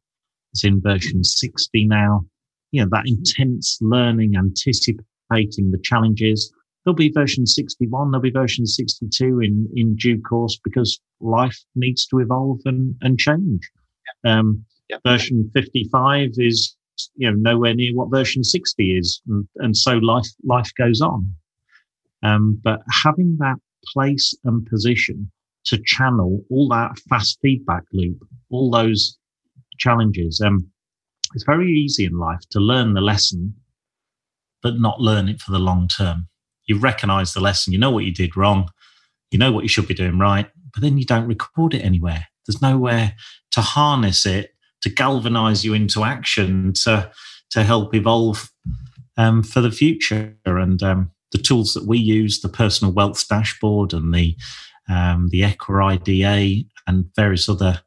It's 0.52 0.64
in 0.64 0.82
version 0.82 1.24
60 1.24 1.86
now. 1.86 2.26
You 2.72 2.84
know, 2.84 2.90
that 2.92 3.08
intense 3.08 3.80
learning, 3.82 4.36
anticipating 4.36 5.72
the 5.72 5.80
challenges. 5.84 6.52
There'll 6.84 6.96
be 6.96 7.12
version 7.12 7.46
61, 7.46 8.12
there'll 8.12 8.22
be 8.22 8.30
version 8.30 8.66
62 8.66 9.40
in, 9.40 9.70
in 9.76 9.96
due 9.96 10.22
course 10.22 10.60
because 10.64 11.00
life 11.22 11.58
needs 11.76 12.06
to 12.08 12.20
evolve 12.20 12.60
and, 12.66 12.96
and 13.02 13.18
change. 13.18 13.70
Um, 14.26 14.66
yep. 14.90 15.02
Version 15.06 15.50
55 15.56 16.32
is, 16.38 16.76
you 17.16 17.30
know, 17.30 17.36
nowhere 17.38 17.74
near 17.74 17.94
what 17.94 18.12
version 18.12 18.44
60 18.44 18.98
is. 18.98 19.22
And, 19.28 19.48
and 19.58 19.76
so 19.76 19.94
life, 19.94 20.28
life 20.44 20.72
goes 20.78 21.02
on. 21.02 21.34
Um, 22.24 22.60
but 22.64 22.82
having 23.04 23.38
that 23.40 23.58
place 23.94 24.34
and 24.44 24.66
position 24.66 25.30
to 25.66 25.82
channel 25.86 26.44
all 26.50 26.68
that 26.70 26.98
fast 27.10 27.40
feedback 27.42 27.84
loop, 27.94 28.18
all 28.50 28.70
those 28.70 29.18
challenges. 29.78 30.42
Um, 30.42 30.68
it's 31.34 31.46
very 31.46 31.72
easy 31.72 32.06
in 32.06 32.18
life 32.18 32.42
to 32.52 32.60
learn 32.60 32.94
the 32.94 33.02
lesson, 33.02 33.56
but 34.62 34.80
not 34.80 35.00
learn 35.00 35.30
it 35.30 35.42
for 35.42 35.52
the 35.52 35.60
long 35.60 35.88
term. 35.88 36.28
You 36.66 36.78
recognize 36.78 37.34
the 37.34 37.42
lesson, 37.42 37.74
you 37.74 37.80
know 37.80 37.92
what 37.92 38.06
you 38.06 38.14
did 38.14 38.38
wrong, 38.38 38.70
you 39.32 39.40
know 39.40 39.52
what 39.52 39.64
you 39.64 39.70
should 39.70 39.88
be 39.88 39.94
doing 39.94 40.20
right, 40.20 40.50
but 40.74 40.82
then 40.82 40.98
you 40.98 41.06
don't 41.06 41.28
record 41.28 41.74
it 41.74 41.82
anywhere. 41.82 42.28
There's 42.46 42.62
nowhere 42.62 43.16
to 43.52 43.62
harness 43.62 44.26
it, 44.26 44.53
to 44.84 44.90
galvanize 44.90 45.66
you 45.66 45.74
into 45.74 46.04
action, 46.04 46.74
to 46.84 47.12
to 47.52 47.64
help 47.64 47.94
evolve 47.96 48.52
um, 49.18 49.44
for 49.44 49.62
the 49.62 49.72
future. 49.72 50.36
And 50.46 50.82
um, 50.84 51.12
the 51.32 51.38
tools 51.38 51.74
that 51.74 51.88
we 51.88 51.98
use, 51.98 52.42
the 52.42 52.50
personal 52.50 52.94
wealth 52.94 53.28
dashboard 53.28 53.94
and 53.94 54.14
the 54.14 54.38
um, 54.90 55.30
the 55.32 55.42
Equa 55.42 55.94
IDA 55.94 56.66
and 56.88 57.06
various 57.16 57.48
other 57.48 57.82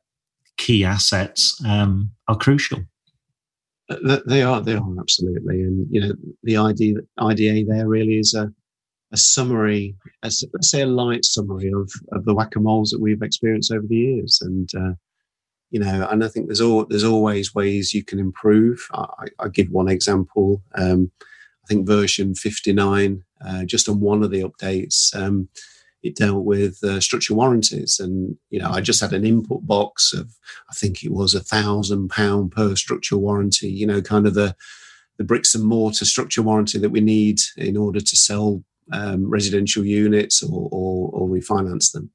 key 0.57 0.85
assets 0.85 1.61
um, 1.67 2.11
are 2.29 2.37
crucial. 2.37 2.81
They 3.89 4.43
are, 4.43 4.61
they 4.61 4.75
are 4.75 4.99
absolutely, 4.99 5.61
and 5.63 5.87
you 5.91 6.01
know 6.01 6.13
the 6.43 6.57
idea 6.57 6.97
IDA 7.19 7.65
there 7.69 7.87
really 7.87 8.19
is 8.19 8.35
a 8.35 8.53
a 9.13 9.17
summary, 9.17 9.95
a, 10.25 10.31
let's 10.53 10.71
say 10.71 10.83
a 10.83 10.87
light 10.87 11.25
summary 11.25 11.71
of 11.73 11.91
of 12.13 12.25
the 12.25 12.35
whack 12.35 12.57
a 12.57 12.61
moles 12.61 12.91
that 12.91 13.01
we've 13.01 13.23
experienced 13.23 13.73
over 13.73 13.87
the 13.87 13.97
years, 13.97 14.41
and 14.43 14.69
uh, 14.77 14.95
you 15.71 15.81
know, 15.81 16.07
and 16.11 16.25
I 16.25 16.29
think 16.29 16.47
there's 16.47 16.61
all 16.61 16.85
there's 16.87 17.05
always 17.05 17.55
ways 17.55 17.95
you 17.95 18.05
can 18.05 18.19
improve. 18.19 18.87
I, 18.93 19.27
I 19.39 19.49
give 19.49 19.69
one 19.71 19.89
example. 19.89 20.63
Um, 20.75 21.11
I 21.21 21.67
think 21.67 21.87
version 21.87 22.35
59, 22.35 23.25
uh, 23.45 23.65
just 23.65 23.89
on 23.89 24.01
one 24.01 24.23
of 24.23 24.31
the 24.31 24.43
updates. 24.43 25.15
Um, 25.15 25.49
it 26.03 26.17
dealt 26.17 26.45
with 26.45 26.83
uh, 26.85 27.01
structure 27.01 27.35
warranties 27.35 27.99
and 27.99 28.37
you 28.51 28.61
know 28.61 28.71
i 28.71 28.81
just 28.81 29.01
had 29.01 29.13
an 29.13 29.27
input 29.27 29.67
box 29.67 30.13
of 30.13 30.37
i 30.71 30.75
think 30.75 31.03
it 31.03 31.13
was 31.13 31.35
a 31.35 31.41
thousand 31.41 32.09
pound 32.09 32.53
per 32.53 32.77
structure 32.77 33.17
warranty 33.17 33.69
you 33.69 33.87
know 33.87 34.01
kind 34.01 34.27
of 34.27 34.35
the 34.35 34.55
the 35.19 35.25
bricks 35.25 35.55
and 35.55 35.65
mortar 35.65 36.05
structure 36.05 36.43
warranty 36.43 36.79
that 36.79 36.91
we 36.91 37.01
need 37.01 37.39
in 37.57 37.77
order 37.77 38.01
to 38.01 38.17
sell 38.17 38.63
um, 38.93 39.29
residential 39.29 39.85
units 39.85 40.45
or, 40.45 40.69
or, 40.71 41.11
or, 41.13 41.29
refinance 41.29 41.91
them 41.91 42.09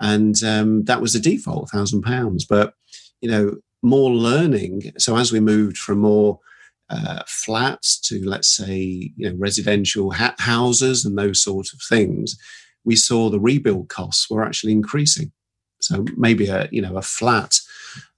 and 0.00 0.42
um, 0.42 0.84
that 0.84 1.00
was 1.00 1.12
the 1.12 1.20
default 1.20 1.70
thousand 1.70 2.02
pounds 2.02 2.44
but 2.44 2.74
you 3.20 3.30
know 3.30 3.56
more 3.82 4.10
learning 4.10 4.92
so 4.98 5.16
as 5.16 5.30
we 5.30 5.40
moved 5.40 5.76
from 5.76 5.98
more 5.98 6.38
uh, 6.90 7.22
flats 7.26 7.98
to 7.98 8.22
let's 8.28 8.54
say 8.54 9.10
you 9.16 9.30
know 9.30 9.36
residential 9.38 10.12
ha- 10.12 10.34
houses 10.38 11.04
and 11.04 11.16
those 11.16 11.42
sort 11.42 11.68
of 11.72 11.80
things 11.88 12.36
we 12.84 12.96
saw 12.96 13.30
the 13.30 13.40
rebuild 13.40 13.88
costs 13.88 14.30
were 14.30 14.44
actually 14.44 14.72
increasing. 14.72 15.32
So 15.80 16.04
maybe 16.16 16.46
a 16.48 16.68
you 16.70 16.82
know 16.82 16.96
a 16.96 17.02
flat, 17.02 17.58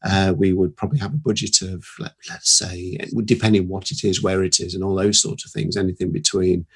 uh, 0.05 0.35
we 0.37 0.53
would 0.53 0.77
probably 0.77 0.99
have 0.99 1.15
a 1.15 1.19
budget 1.19 1.63
of 1.63 1.87
let, 1.99 2.13
us 2.31 2.49
say 2.49 2.99
depending 3.25 3.69
what 3.69 3.91
it 3.91 4.05
is, 4.05 4.23
where 4.23 4.43
it 4.43 4.61
is, 4.61 4.75
and 4.75 4.85
all 4.85 4.95
those 4.95 5.21
sorts 5.21 5.45
of 5.45 5.51
things, 5.51 5.77
anything 5.77 6.13
between 6.13 6.67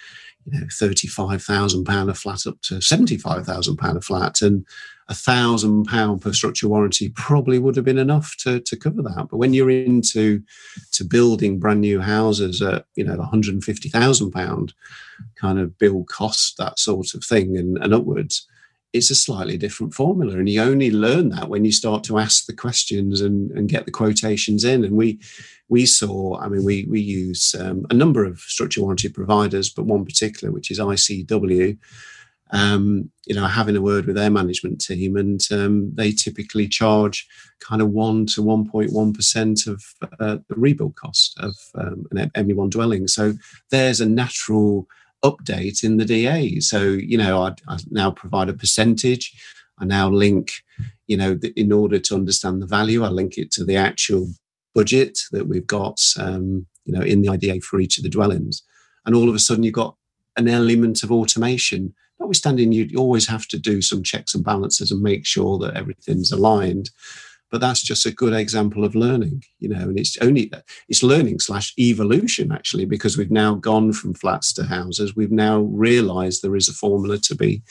you 0.46 0.58
know 0.58 0.66
thirty 0.72 1.08
five 1.08 1.42
thousand 1.42 1.84
pound 1.84 2.10
a 2.10 2.14
flat 2.14 2.46
up 2.46 2.60
to 2.62 2.80
seventy 2.80 3.16
five 3.16 3.46
thousand 3.46 3.76
pound 3.76 3.96
a 3.98 4.00
flat, 4.00 4.42
and 4.42 4.66
a 5.10 5.14
thousand 5.14 5.86
pound 5.86 6.22
per 6.22 6.32
structure 6.32 6.68
warranty 6.68 7.08
probably 7.10 7.58
would 7.58 7.74
have 7.74 7.84
been 7.84 7.98
enough 7.98 8.36
to, 8.38 8.60
to 8.60 8.76
cover 8.76 9.02
that. 9.02 9.26
But 9.28 9.38
when 9.38 9.52
you're 9.52 9.68
into 9.68 10.40
to 10.92 11.04
building 11.04 11.58
brand 11.58 11.80
new 11.80 12.00
houses 12.00 12.62
at 12.62 12.84
you 12.94 13.04
know 13.04 13.16
150,000 13.16 14.30
pound 14.30 14.72
kind 15.34 15.58
of 15.58 15.76
build 15.78 16.08
cost, 16.08 16.56
that 16.58 16.78
sort 16.78 17.12
of 17.14 17.24
thing, 17.24 17.58
and, 17.58 17.76
and 17.78 17.92
upwards, 17.92 18.46
it's 18.92 19.10
a 19.10 19.14
slightly 19.14 19.56
different 19.56 19.94
formula. 19.94 20.36
And 20.36 20.48
you 20.48 20.62
only 20.62 20.90
learn 20.90 21.30
that 21.30 21.48
when 21.48 21.64
you 21.64 21.72
start 21.72 22.02
to 22.04 22.18
ask 22.18 22.46
the 22.46 22.54
questions 22.54 23.20
and, 23.20 23.50
and 23.52 23.68
get 23.68 23.86
the 23.86 23.92
quotations 23.92 24.64
in. 24.64 24.84
And 24.84 24.96
we 24.96 25.20
we 25.68 25.86
saw, 25.86 26.38
I 26.40 26.48
mean, 26.48 26.64
we 26.64 26.86
we 26.90 27.00
use 27.00 27.54
um, 27.58 27.86
a 27.90 27.94
number 27.94 28.24
of 28.24 28.40
structure 28.40 28.82
warranty 28.82 29.08
providers, 29.08 29.70
but 29.70 29.86
one 29.86 30.04
particular, 30.04 30.52
which 30.52 30.70
is 30.70 30.80
ICW 30.80 31.78
um, 32.52 33.10
you 33.26 33.34
know, 33.34 33.46
having 33.46 33.76
a 33.76 33.80
word 33.80 34.06
with 34.06 34.16
their 34.16 34.30
management 34.30 34.80
team, 34.80 35.16
and 35.16 35.40
um, 35.52 35.94
they 35.94 36.12
typically 36.12 36.66
charge 36.68 37.26
kind 37.60 37.80
of 37.80 37.90
one 37.90 38.26
to 38.26 38.42
one 38.42 38.68
point 38.68 38.92
one 38.92 39.12
percent 39.12 39.66
of 39.66 39.82
uh, 40.18 40.38
the 40.48 40.54
rebuild 40.56 40.96
cost 40.96 41.38
of 41.38 41.54
um, 41.76 42.06
an 42.10 42.30
ME1 42.30 42.70
dwelling. 42.70 43.06
So 43.06 43.34
there's 43.70 44.00
a 44.00 44.08
natural 44.08 44.88
update 45.24 45.84
in 45.84 45.96
the 45.96 46.04
DA. 46.04 46.60
So 46.60 46.82
you 46.82 47.18
know, 47.18 47.42
I, 47.42 47.54
I 47.68 47.78
now 47.90 48.10
provide 48.10 48.48
a 48.48 48.54
percentage. 48.54 49.32
I 49.78 49.84
now 49.84 50.10
link, 50.10 50.52
you 51.06 51.16
know, 51.16 51.34
the, 51.34 51.52
in 51.58 51.72
order 51.72 51.98
to 51.98 52.14
understand 52.14 52.60
the 52.60 52.66
value, 52.66 53.02
I 53.02 53.08
link 53.08 53.38
it 53.38 53.50
to 53.52 53.64
the 53.64 53.76
actual 53.76 54.28
budget 54.74 55.18
that 55.32 55.48
we've 55.48 55.66
got, 55.66 55.98
um, 56.18 56.66
you 56.84 56.92
know, 56.92 57.00
in 57.00 57.22
the 57.22 57.30
IDA 57.30 57.60
for 57.62 57.80
each 57.80 57.96
of 57.96 58.04
the 58.04 58.10
dwellings, 58.10 58.62
and 59.06 59.14
all 59.14 59.28
of 59.28 59.34
a 59.34 59.38
sudden 59.38 59.64
you've 59.64 59.74
got 59.74 59.96
an 60.36 60.48
element 60.48 61.02
of 61.02 61.10
automation 61.10 61.94
notwithstanding 62.20 62.70
you 62.70 62.88
always 62.96 63.26
have 63.26 63.48
to 63.48 63.58
do 63.58 63.80
some 63.82 64.02
checks 64.02 64.34
and 64.34 64.44
balances 64.44 64.92
and 64.92 65.00
make 65.00 65.26
sure 65.26 65.58
that 65.58 65.76
everything's 65.76 66.30
aligned 66.30 66.90
but 67.50 67.60
that's 67.60 67.82
just 67.82 68.06
a 68.06 68.12
good 68.12 68.32
example 68.32 68.84
of 68.84 68.94
learning 68.94 69.42
you 69.58 69.68
know 69.68 69.80
and 69.80 69.98
it's 69.98 70.16
only 70.18 70.50
it's 70.88 71.02
learning 71.02 71.38
slash 71.38 71.74
evolution 71.78 72.52
actually 72.52 72.84
because 72.84 73.16
we've 73.16 73.30
now 73.30 73.54
gone 73.54 73.92
from 73.92 74.14
flats 74.14 74.52
to 74.54 74.64
houses. 74.64 75.16
We've 75.16 75.32
now 75.32 75.60
realized 75.60 76.42
there 76.42 76.56
is 76.56 76.68
a 76.68 76.72
formula 76.72 77.18
to 77.18 77.34
be 77.34 77.62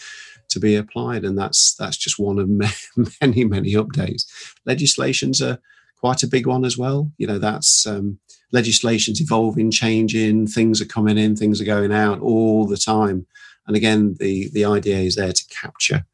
to 0.49 0.59
be 0.59 0.75
applied 0.75 1.23
and 1.23 1.37
that's 1.37 1.75
that's 1.75 1.97
just 1.97 2.19
one 2.19 2.39
of 2.39 2.49
many 3.21 3.45
many 3.45 3.73
updates. 3.73 4.25
Legislations 4.65 5.41
are 5.41 5.59
quite 5.99 6.23
a 6.23 6.27
big 6.27 6.47
one 6.47 6.65
as 6.65 6.77
well. 6.77 7.11
You 7.17 7.27
know 7.27 7.39
that's 7.39 7.85
um, 7.85 8.19
legislation's 8.51 9.21
evolving 9.21 9.71
changing 9.71 10.47
things 10.47 10.81
are 10.81 10.85
coming 10.85 11.17
in 11.17 11.35
things 11.35 11.61
are 11.61 11.65
going 11.65 11.91
out 11.91 12.19
all 12.19 12.65
the 12.65 12.77
time. 12.77 13.25
And 13.67 13.75
again, 13.75 14.15
the, 14.19 14.49
the 14.51 14.65
idea 14.65 14.97
is 14.97 15.15
there 15.15 15.31
to 15.31 15.45
capture 15.49 16.05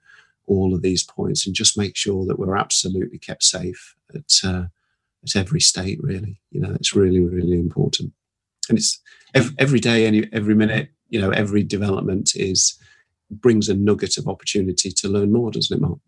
all 0.48 0.74
of 0.74 0.82
these 0.82 1.04
points 1.04 1.46
and 1.46 1.56
just 1.56 1.78
make 1.78 1.96
sure 1.96 2.26
that 2.26 2.40
we're 2.40 2.56
absolutely 2.56 3.18
kept 3.18 3.44
safe 3.44 3.96
at, 4.14 4.34
uh, 4.44 4.66
at 5.24 5.36
every 5.36 5.60
state, 5.60 6.00
really. 6.02 6.40
You 6.52 6.62
know, 6.62 6.74
it's 6.76 6.96
really, 6.96 7.20
really 7.20 7.60
important. 7.60 8.14
And 8.70 8.78
it's 8.78 9.00
every, 9.34 9.56
every 9.58 9.80
day, 9.80 10.06
any, 10.06 10.28
every 10.32 10.56
minute, 10.56 10.90
you 11.10 11.20
know, 11.20 11.32
every 11.32 11.64
development 11.64 12.32
is 12.36 12.78
brings 13.30 13.70
a 13.70 13.74
nugget 13.74 14.18
of 14.18 14.28
opportunity 14.28 14.92
to 14.92 15.10
learn 15.10 15.32
more, 15.32 15.52
doesn't 15.52 15.76
it, 15.76 15.82
Mark? 15.82 16.00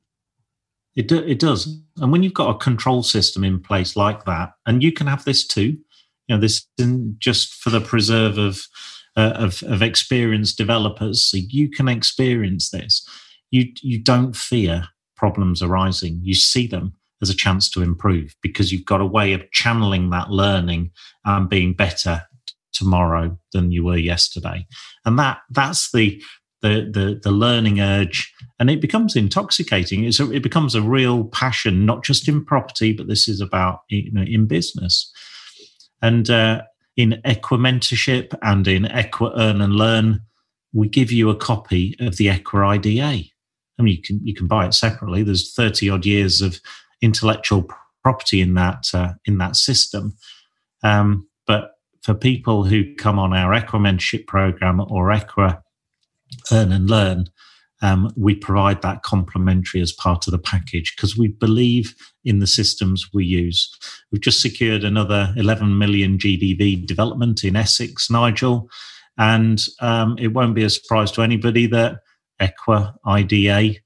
It, 0.96 1.08
do, 1.08 1.18
it 1.20 1.40
does. 1.40 1.80
And 1.98 2.12
when 2.12 2.24
you've 2.24 2.34
got 2.34 2.56
a 2.56 2.60
control 2.60 3.04
system 3.04 3.44
in 3.44 3.60
place 3.60 3.96
like 3.96 4.26
that, 4.26 4.54
and 4.66 4.82
you 4.82 4.92
can 4.92 5.08
have 5.08 5.26
this 5.26 5.46
too, 5.46 5.78
you 6.28 6.36
know, 6.36 6.40
this 6.40 6.66
isn't 6.78 7.20
just 7.20 7.54
for 7.54 7.70
the 7.70 7.82
preserve 7.82 8.38
of 8.38 8.62
uh, 9.16 9.34
of, 9.36 9.64
of 9.64 9.82
experienced 9.82 10.60
developers, 10.60 11.26
so 11.26 11.38
you 11.38 11.70
can 11.70 11.88
experience 11.88 12.70
this. 12.70 13.08
You 13.52 13.72
you 13.82 14.02
don't 14.02 14.36
fear 14.36 14.88
problems 15.16 15.62
arising. 15.62 16.20
You 16.22 16.36
see 16.36 16.68
them 16.68 16.94
as 17.22 17.30
a 17.30 17.36
chance 17.36 17.70
to 17.72 17.82
improve 17.82 18.36
because 18.42 18.72
you've 18.72 18.86
got 18.86 19.02
a 19.02 19.06
way 19.06 19.34
of 19.34 19.50
channeling 19.52 20.10
that 20.12 20.30
learning 20.30 20.92
and 21.26 21.50
being 21.50 21.74
better 21.74 22.24
tomorrow 22.74 23.38
than 23.54 23.72
you 23.72 23.84
were 23.84 23.98
yesterday. 23.98 24.66
And 25.06 25.18
that 25.20 25.40
that's 25.50 25.92
the 25.92 26.22
the 26.62 26.90
the, 26.92 27.20
the 27.24 27.32
learning 27.32 27.80
urge 27.80 28.34
and 28.60 28.70
it 28.70 28.82
becomes 28.82 29.16
intoxicating. 29.16 30.04
It's 30.04 30.20
a, 30.20 30.32
it 30.32 30.44
becomes 30.44 30.76
a 30.76 30.82
real 30.82 31.26
passion, 31.26 31.86
not 31.86 32.04
just 32.04 32.28
in 32.28 32.44
property, 32.44 32.94
but 32.94 33.08
this 33.08 33.28
is 33.28 33.42
about 33.42 33.82
you 33.90 34.12
know 34.12 34.24
in 34.24 34.48
business. 34.48 35.12
And 36.02 36.30
uh, 36.30 36.62
in 36.96 37.22
Equa 37.26 37.58
mentorship 37.58 38.38
and 38.42 38.68
in 38.68 38.84
Equa 38.84 39.32
Earn 39.36 39.62
and 39.62 39.76
Learn, 39.76 40.22
we 40.74 40.88
give 40.88 41.12
you 41.12 41.30
a 41.30 41.36
copy 41.36 41.96
of 42.00 42.18
the 42.18 42.28
Equa 42.28 42.76
IDA. 42.76 43.24
I 43.80 43.84
mean, 43.84 43.96
you 43.96 44.02
can 44.02 44.26
you 44.26 44.34
can 44.34 44.48
buy 44.48 44.66
it 44.66 44.74
separately. 44.74 45.24
There's 45.24 45.54
30 45.54 45.90
odd 45.90 46.06
years 46.06 46.42
of 46.42 46.60
intellectual 47.02 47.70
property 48.04 48.42
in 48.42 48.54
that 48.56 48.86
uh, 48.94 49.14
in 49.26 49.38
that 49.38 49.56
system. 49.56 50.16
Um, 50.84 51.28
but 51.46 51.72
for 52.02 52.14
people 52.14 52.64
who 52.64 52.96
come 52.96 53.20
on 53.20 53.34
our 53.34 53.54
Equa 53.54 53.80
mentorship 53.80 54.28
program 54.28 54.80
or 54.80 55.10
Equa 55.10 55.62
Earn 56.52 56.72
and 56.72 56.90
Learn, 56.90 57.26
um, 57.82 58.12
we 58.16 58.34
provide 58.36 58.82
that 58.82 59.04
complementary 59.04 59.82
as 59.82 59.92
part 59.92 60.28
of 60.28 60.32
the 60.32 60.40
package 60.40 60.96
because 60.96 61.18
we 61.18 61.28
believe 61.28 61.96
in 62.26 62.40
the 62.40 62.48
systems 62.48 63.10
we 63.14 63.26
use. 63.26 63.70
We've 64.12 64.22
just 64.22 64.42
secured 64.42 64.84
another 64.84 65.34
11 65.38 65.78
million 65.78 66.18
GDV 66.18 66.86
development 66.86 67.44
in 67.44 67.56
Essex, 67.56 68.10
Nigel, 68.10 68.70
and 69.18 69.62
um, 69.80 70.18
it 70.18 70.30
won't 70.30 70.56
be 70.56 70.64
a 70.64 70.70
surprise 70.70 71.12
to 71.14 71.22
anybody 71.22 71.68
that 71.68 72.00
Equa 72.42 72.96
IDA 73.06 73.80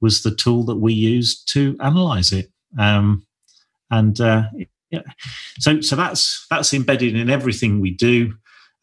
was 0.00 0.22
the 0.22 0.34
tool 0.34 0.64
that 0.64 0.76
we 0.76 0.92
used 0.92 1.52
to 1.52 1.76
analyze 1.80 2.32
it. 2.32 2.50
Um, 2.78 3.26
and 3.90 4.20
uh, 4.20 4.44
yeah. 4.90 5.02
so, 5.58 5.80
so 5.80 5.96
that's 5.96 6.46
that's 6.50 6.72
embedded 6.74 7.16
in 7.16 7.30
everything 7.30 7.80
we 7.80 7.90
do. 7.90 8.34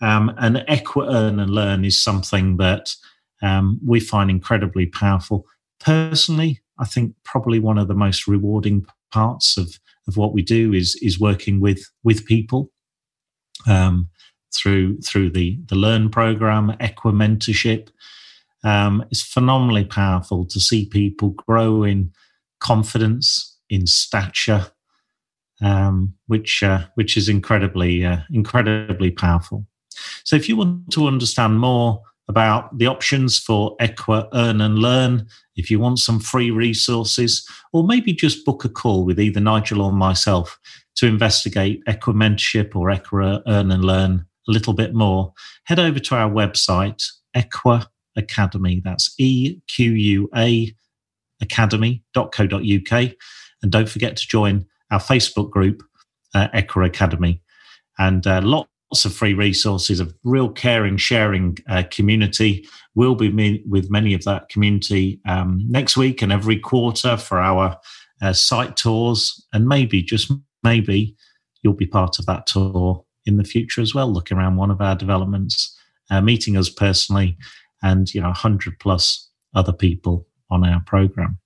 Um, 0.01 0.33
and 0.37 0.57
Equa 0.67 1.13
Earn 1.13 1.39
and 1.39 1.51
Learn 1.51 1.85
is 1.85 2.01
something 2.01 2.57
that 2.57 2.93
um, 3.41 3.79
we 3.85 3.99
find 3.99 4.29
incredibly 4.29 4.87
powerful. 4.87 5.45
Personally, 5.79 6.61
I 6.79 6.85
think 6.85 7.15
probably 7.23 7.59
one 7.59 7.77
of 7.77 7.87
the 7.87 7.93
most 7.93 8.27
rewarding 8.27 8.85
parts 9.11 9.57
of, 9.57 9.79
of 10.07 10.17
what 10.17 10.33
we 10.33 10.41
do 10.41 10.73
is 10.73 10.95
is 11.01 11.19
working 11.19 11.59
with 11.59 11.89
with 12.03 12.25
people 12.25 12.71
um, 13.67 14.09
through 14.53 14.99
through 15.01 15.29
the 15.31 15.59
the 15.67 15.75
Learn 15.75 16.09
program, 16.09 16.75
Equa 16.79 17.13
Mentorship. 17.13 17.89
Um, 18.65 19.05
it's 19.11 19.21
phenomenally 19.21 19.85
powerful 19.85 20.45
to 20.47 20.59
see 20.59 20.87
people 20.87 21.29
grow 21.29 21.83
in 21.83 22.11
confidence, 22.59 23.57
in 23.69 23.85
stature, 23.85 24.67
um, 25.61 26.15
which 26.27 26.63
uh, 26.63 26.85
which 26.95 27.15
is 27.15 27.29
incredibly 27.29 28.03
uh, 28.03 28.17
incredibly 28.31 29.11
powerful. 29.11 29.65
So, 30.23 30.35
if 30.35 30.49
you 30.49 30.57
want 30.57 30.91
to 30.91 31.07
understand 31.07 31.59
more 31.59 32.01
about 32.27 32.75
the 32.77 32.87
options 32.87 33.37
for 33.37 33.77
Equa 33.77 34.27
Earn 34.33 34.59
and 34.59 34.79
Learn, 34.79 35.27
if 35.55 35.69
you 35.69 35.79
want 35.79 35.99
some 35.99 36.19
free 36.19 36.49
resources, 36.49 37.47
or 37.71 37.85
maybe 37.85 38.13
just 38.13 38.45
book 38.45 38.65
a 38.65 38.69
call 38.69 39.05
with 39.05 39.19
either 39.19 39.39
Nigel 39.39 39.83
or 39.83 39.91
myself 39.91 40.59
to 40.95 41.05
investigate 41.05 41.85
Equa 41.85 42.15
Mentorship 42.15 42.75
or 42.75 42.89
Equa 42.89 43.43
Earn 43.45 43.71
and 43.71 43.85
Learn 43.85 44.25
a 44.47 44.51
little 44.51 44.73
bit 44.73 44.95
more, 44.95 45.33
head 45.65 45.79
over 45.79 45.99
to 45.99 46.15
our 46.15 46.29
website, 46.29 47.03
Equa 47.35 47.87
Academy. 48.15 48.81
That's 48.83 49.13
E 49.17 49.59
Q 49.67 49.91
U 49.91 50.29
A 50.35 50.73
academy.co.uk. 51.41 53.11
And 53.61 53.71
don't 53.71 53.89
forget 53.89 54.15
to 54.17 54.27
join 54.27 54.65
our 54.91 54.99
Facebook 54.99 55.49
group, 55.49 55.83
uh, 56.33 56.47
Equa 56.53 56.85
Academy. 56.85 57.41
And 57.97 58.25
uh, 58.27 58.41
lots 58.41 59.05
of 59.05 59.13
free 59.13 59.33
resources, 59.33 59.99
a 59.99 60.07
real 60.23 60.49
caring, 60.49 60.97
sharing 60.97 61.57
uh, 61.69 61.83
community. 61.89 62.67
We'll 62.93 63.15
be 63.15 63.63
with 63.67 63.89
many 63.89 64.13
of 64.13 64.23
that 64.25 64.49
community 64.49 65.19
um, 65.27 65.65
next 65.67 65.97
week 65.97 66.21
and 66.21 66.31
every 66.31 66.59
quarter 66.59 67.17
for 67.17 67.39
our 67.39 67.77
uh, 68.21 68.33
site 68.33 68.75
tours. 68.77 69.45
And 69.53 69.67
maybe, 69.67 70.01
just 70.03 70.31
maybe, 70.63 71.15
you'll 71.61 71.73
be 71.73 71.87
part 71.87 72.19
of 72.19 72.25
that 72.27 72.47
tour 72.47 73.03
in 73.25 73.37
the 73.37 73.43
future 73.43 73.81
as 73.81 73.95
well, 73.95 74.11
looking 74.11 74.37
around 74.37 74.55
one 74.55 74.71
of 74.71 74.81
our 74.81 74.95
developments, 74.95 75.75
uh, 76.11 76.21
meeting 76.21 76.55
us 76.57 76.69
personally, 76.69 77.37
and 77.85 78.13
you 78.13 78.21
know, 78.21 78.27
100 78.27 78.79
plus 78.79 79.29
other 79.53 79.73
people 79.73 80.27
on 80.49 80.65
our 80.65 80.81
program. 80.85 81.39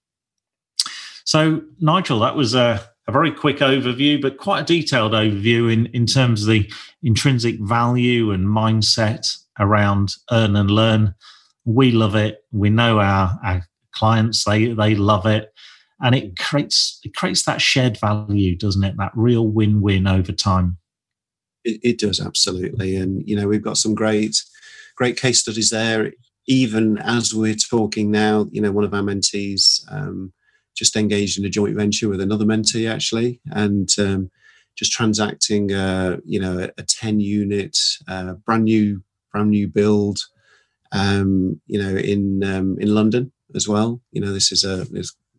So, 1.25 1.61
Nigel, 1.79 2.19
that 2.19 2.35
was 2.35 2.55
a 2.55 2.89
a 3.09 3.11
very 3.11 3.31
quick 3.31 3.57
overview, 3.57 4.21
but 4.21 4.37
quite 4.37 4.61
a 4.61 4.65
detailed 4.65 5.13
overview 5.13 5.73
in, 5.73 5.87
in 5.87 6.05
terms 6.05 6.43
of 6.43 6.49
the 6.49 6.71
intrinsic 7.01 7.59
value 7.59 8.31
and 8.31 8.45
mindset 8.45 9.27
around 9.59 10.13
earn 10.31 10.55
and 10.55 10.69
learn. 10.69 11.15
We 11.65 11.91
love 11.91 12.15
it. 12.15 12.43
We 12.51 12.69
know 12.69 12.99
our, 12.99 13.37
our 13.43 13.63
clients, 13.93 14.43
they, 14.43 14.73
they 14.73 14.93
love 14.93 15.25
it. 15.25 15.51
And 16.01 16.13
it 16.15 16.37
creates 16.37 16.99
it 17.03 17.15
creates 17.15 17.43
that 17.43 17.61
shared 17.61 17.99
value, 17.99 18.55
doesn't 18.55 18.83
it? 18.83 18.95
That 18.97 19.11
real 19.15 19.47
win-win 19.47 20.07
over 20.07 20.31
time. 20.31 20.77
It, 21.65 21.79
it 21.83 21.99
does 21.99 22.21
absolutely, 22.21 22.95
and 22.95 23.21
you 23.27 23.35
know 23.35 23.49
we've 23.49 23.61
got 23.61 23.75
some 23.75 23.95
great 23.95 24.41
great 24.95 25.17
case 25.17 25.41
studies 25.41 25.71
there. 25.71 26.13
Even 26.47 26.97
as 26.97 27.33
we're 27.33 27.55
talking 27.55 28.09
now, 28.11 28.47
you 28.51 28.61
know 28.61 28.71
one 28.71 28.83
of 28.83 28.93
our 28.93 29.01
mentees 29.01 29.81
um, 29.91 30.33
just 30.75 30.95
engaged 30.95 31.37
in 31.37 31.45
a 31.45 31.49
joint 31.49 31.75
venture 31.75 32.09
with 32.09 32.21
another 32.21 32.45
mentee 32.45 32.89
actually, 32.89 33.39
and 33.51 33.89
um, 33.99 34.31
just 34.75 34.93
transacting, 34.93 35.73
uh, 35.73 36.17
you 36.25 36.39
know, 36.39 36.57
a, 36.59 36.69
a 36.77 36.83
ten 36.83 37.19
unit, 37.19 37.77
uh, 38.07 38.33
brand 38.45 38.63
new, 38.63 39.03
brand 39.31 39.49
new 39.51 39.67
build, 39.67 40.19
um, 40.93 41.59
you 41.67 41.77
know, 41.81 41.95
in 41.97 42.43
um, 42.43 42.77
in 42.79 42.95
London 42.95 43.31
as 43.55 43.67
well. 43.67 44.01
You 44.11 44.21
know, 44.21 44.31
this 44.31 44.51
is 44.51 44.63
a 44.63 44.87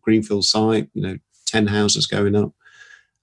greenfield 0.01 0.45
site. 0.45 0.89
You 0.93 1.01
know, 1.01 1.17
ten 1.47 1.67
houses 1.67 2.05
going 2.07 2.35
up. 2.35 2.53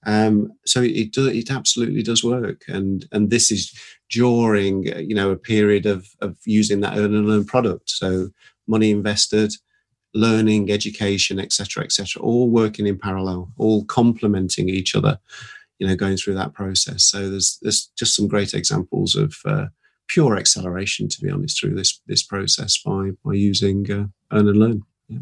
Um, 0.09 0.55
so 0.65 0.81
it 0.81 1.13
does, 1.13 1.27
it 1.27 1.51
absolutely 1.51 2.03
does 2.03 2.25
work, 2.25 2.63
and 2.67 3.07
and 3.13 3.29
this 3.29 3.53
is 3.53 3.79
during 4.09 4.85
you 5.07 5.15
know 5.15 5.31
a 5.31 5.37
period 5.37 5.85
of 5.85 6.09
of 6.23 6.39
using 6.47 6.81
that 6.81 6.97
earn 6.97 7.15
and 7.15 7.29
learn 7.29 7.45
product. 7.45 7.91
So 7.91 8.31
money 8.67 8.91
invested, 8.91 9.53
learning, 10.15 10.71
education, 10.71 11.39
etc., 11.39 11.85
etc., 11.85 12.23
all 12.23 12.49
working 12.49 12.87
in 12.87 12.99
parallel, 12.99 13.53
all 13.59 13.85
complementing 13.85 14.71
each 14.71 14.95
other. 14.95 15.19
You 15.79 15.87
know, 15.87 15.95
going 15.95 16.17
through 16.17 16.35
that 16.35 16.55
process. 16.55 17.05
So 17.05 17.29
there's 17.29 17.59
there's 17.61 17.91
just 17.99 18.17
some 18.17 18.29
great 18.29 18.55
examples 18.55 19.15
of 19.15 19.37
uh, 19.45 19.67
pure 20.09 20.39
acceleration, 20.39 21.09
to 21.11 21.21
be 21.21 21.31
honest, 21.31 21.61
through 21.61 21.75
this 21.75 22.01
this 22.07 22.23
process 22.23 22.81
by 22.83 23.11
by 23.23 23.35
using 23.35 23.93
uh, 23.93 24.07
earn 24.33 24.49
and 24.49 24.57
learn. 24.57 24.83
Yeah. 25.07 25.19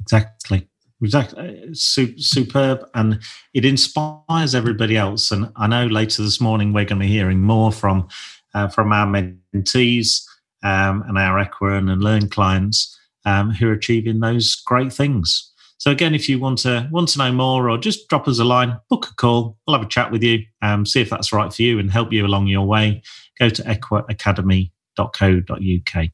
Exactly. 0.00 0.68
Exactly, 1.02 1.70
superb, 1.72 2.88
and 2.94 3.20
it 3.52 3.64
inspires 3.64 4.54
everybody 4.54 4.96
else. 4.96 5.32
And 5.32 5.50
I 5.56 5.66
know 5.66 5.86
later 5.86 6.22
this 6.22 6.40
morning 6.40 6.72
we're 6.72 6.84
going 6.84 7.00
to 7.00 7.06
be 7.06 7.12
hearing 7.12 7.40
more 7.40 7.72
from 7.72 8.08
uh, 8.54 8.68
from 8.68 8.92
our 8.92 9.06
mentees 9.06 10.22
um, 10.62 11.02
and 11.06 11.18
our 11.18 11.48
Earn 11.62 11.88
and 11.88 12.02
Learn 12.02 12.28
clients 12.28 12.96
um, 13.24 13.50
who 13.50 13.68
are 13.68 13.72
achieving 13.72 14.20
those 14.20 14.54
great 14.54 14.92
things. 14.92 15.50
So 15.78 15.90
again, 15.90 16.14
if 16.14 16.28
you 16.28 16.38
want 16.38 16.58
to 16.60 16.88
want 16.90 17.08
to 17.10 17.18
know 17.18 17.32
more, 17.32 17.68
or 17.68 17.76
just 17.76 18.08
drop 18.08 18.28
us 18.28 18.38
a 18.38 18.44
line, 18.44 18.78
book 18.88 19.08
a 19.10 19.14
call. 19.14 19.58
We'll 19.66 19.76
have 19.76 19.86
a 19.86 19.88
chat 19.88 20.12
with 20.12 20.22
you, 20.22 20.44
um, 20.62 20.86
see 20.86 21.00
if 21.00 21.10
that's 21.10 21.32
right 21.32 21.52
for 21.52 21.62
you, 21.62 21.78
and 21.78 21.90
help 21.90 22.12
you 22.12 22.24
along 22.24 22.46
your 22.46 22.66
way. 22.66 23.02
Go 23.38 23.50
to 23.50 23.62
equaacademy.co.uk. 23.62 26.08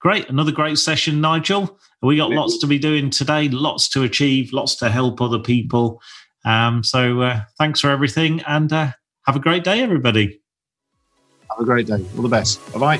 Great, 0.00 0.28
another 0.28 0.52
great 0.52 0.78
session, 0.78 1.20
Nigel. 1.20 1.78
We 2.02 2.16
got 2.16 2.30
lots 2.30 2.58
to 2.58 2.66
be 2.66 2.78
doing 2.78 3.10
today, 3.10 3.48
lots 3.48 3.88
to 3.90 4.02
achieve, 4.02 4.52
lots 4.52 4.74
to 4.76 4.88
help 4.88 5.20
other 5.20 5.38
people. 5.38 6.00
Um, 6.44 6.82
so 6.82 7.20
uh, 7.20 7.40
thanks 7.58 7.80
for 7.80 7.90
everything, 7.90 8.40
and 8.46 8.72
uh, 8.72 8.92
have 9.26 9.36
a 9.36 9.40
great 9.40 9.62
day, 9.64 9.82
everybody. 9.82 10.40
Have 11.50 11.60
a 11.60 11.64
great 11.64 11.86
day. 11.86 12.04
All 12.16 12.22
the 12.22 12.28
best. 12.28 12.60
Bye 12.72 12.78
bye. 12.78 12.96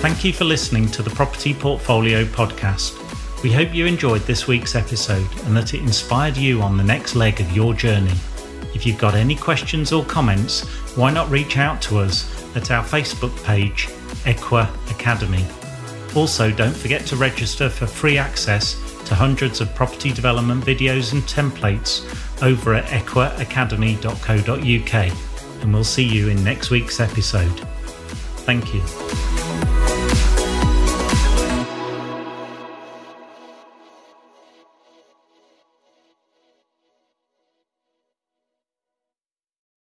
Thank 0.00 0.24
you 0.24 0.32
for 0.32 0.44
listening 0.44 0.88
to 0.88 1.02
the 1.02 1.10
Property 1.10 1.54
Portfolio 1.54 2.24
Podcast. 2.24 2.96
We 3.42 3.52
hope 3.52 3.74
you 3.74 3.86
enjoyed 3.86 4.22
this 4.22 4.46
week's 4.46 4.74
episode 4.74 5.26
and 5.44 5.56
that 5.56 5.72
it 5.72 5.80
inspired 5.80 6.36
you 6.36 6.60
on 6.60 6.76
the 6.76 6.84
next 6.84 7.14
leg 7.14 7.40
of 7.40 7.50
your 7.52 7.72
journey. 7.72 8.12
If 8.74 8.84
you've 8.86 8.98
got 8.98 9.14
any 9.14 9.34
questions 9.34 9.92
or 9.92 10.04
comments, 10.04 10.66
why 10.96 11.10
not 11.10 11.30
reach 11.30 11.56
out 11.56 11.80
to 11.82 11.98
us 11.98 12.39
at 12.54 12.70
our 12.70 12.84
Facebook 12.84 13.42
page, 13.44 13.88
Equa 14.24 14.68
Academy. 14.90 15.44
Also, 16.14 16.50
don't 16.50 16.76
forget 16.76 17.06
to 17.06 17.16
register 17.16 17.68
for 17.68 17.86
free 17.86 18.16
access 18.18 18.74
to 19.04 19.14
hundreds 19.14 19.60
of 19.60 19.72
property 19.74 20.12
development 20.12 20.64
videos 20.64 21.12
and 21.12 21.22
templates 21.22 22.02
over 22.42 22.74
at 22.74 22.84
equaacademy.co.uk. 22.86 25.62
And 25.62 25.74
we'll 25.74 25.84
see 25.84 26.04
you 26.04 26.28
in 26.28 26.42
next 26.42 26.70
week's 26.70 27.00
episode. 27.00 27.60
Thank 28.46 28.74
you. 28.74 29.39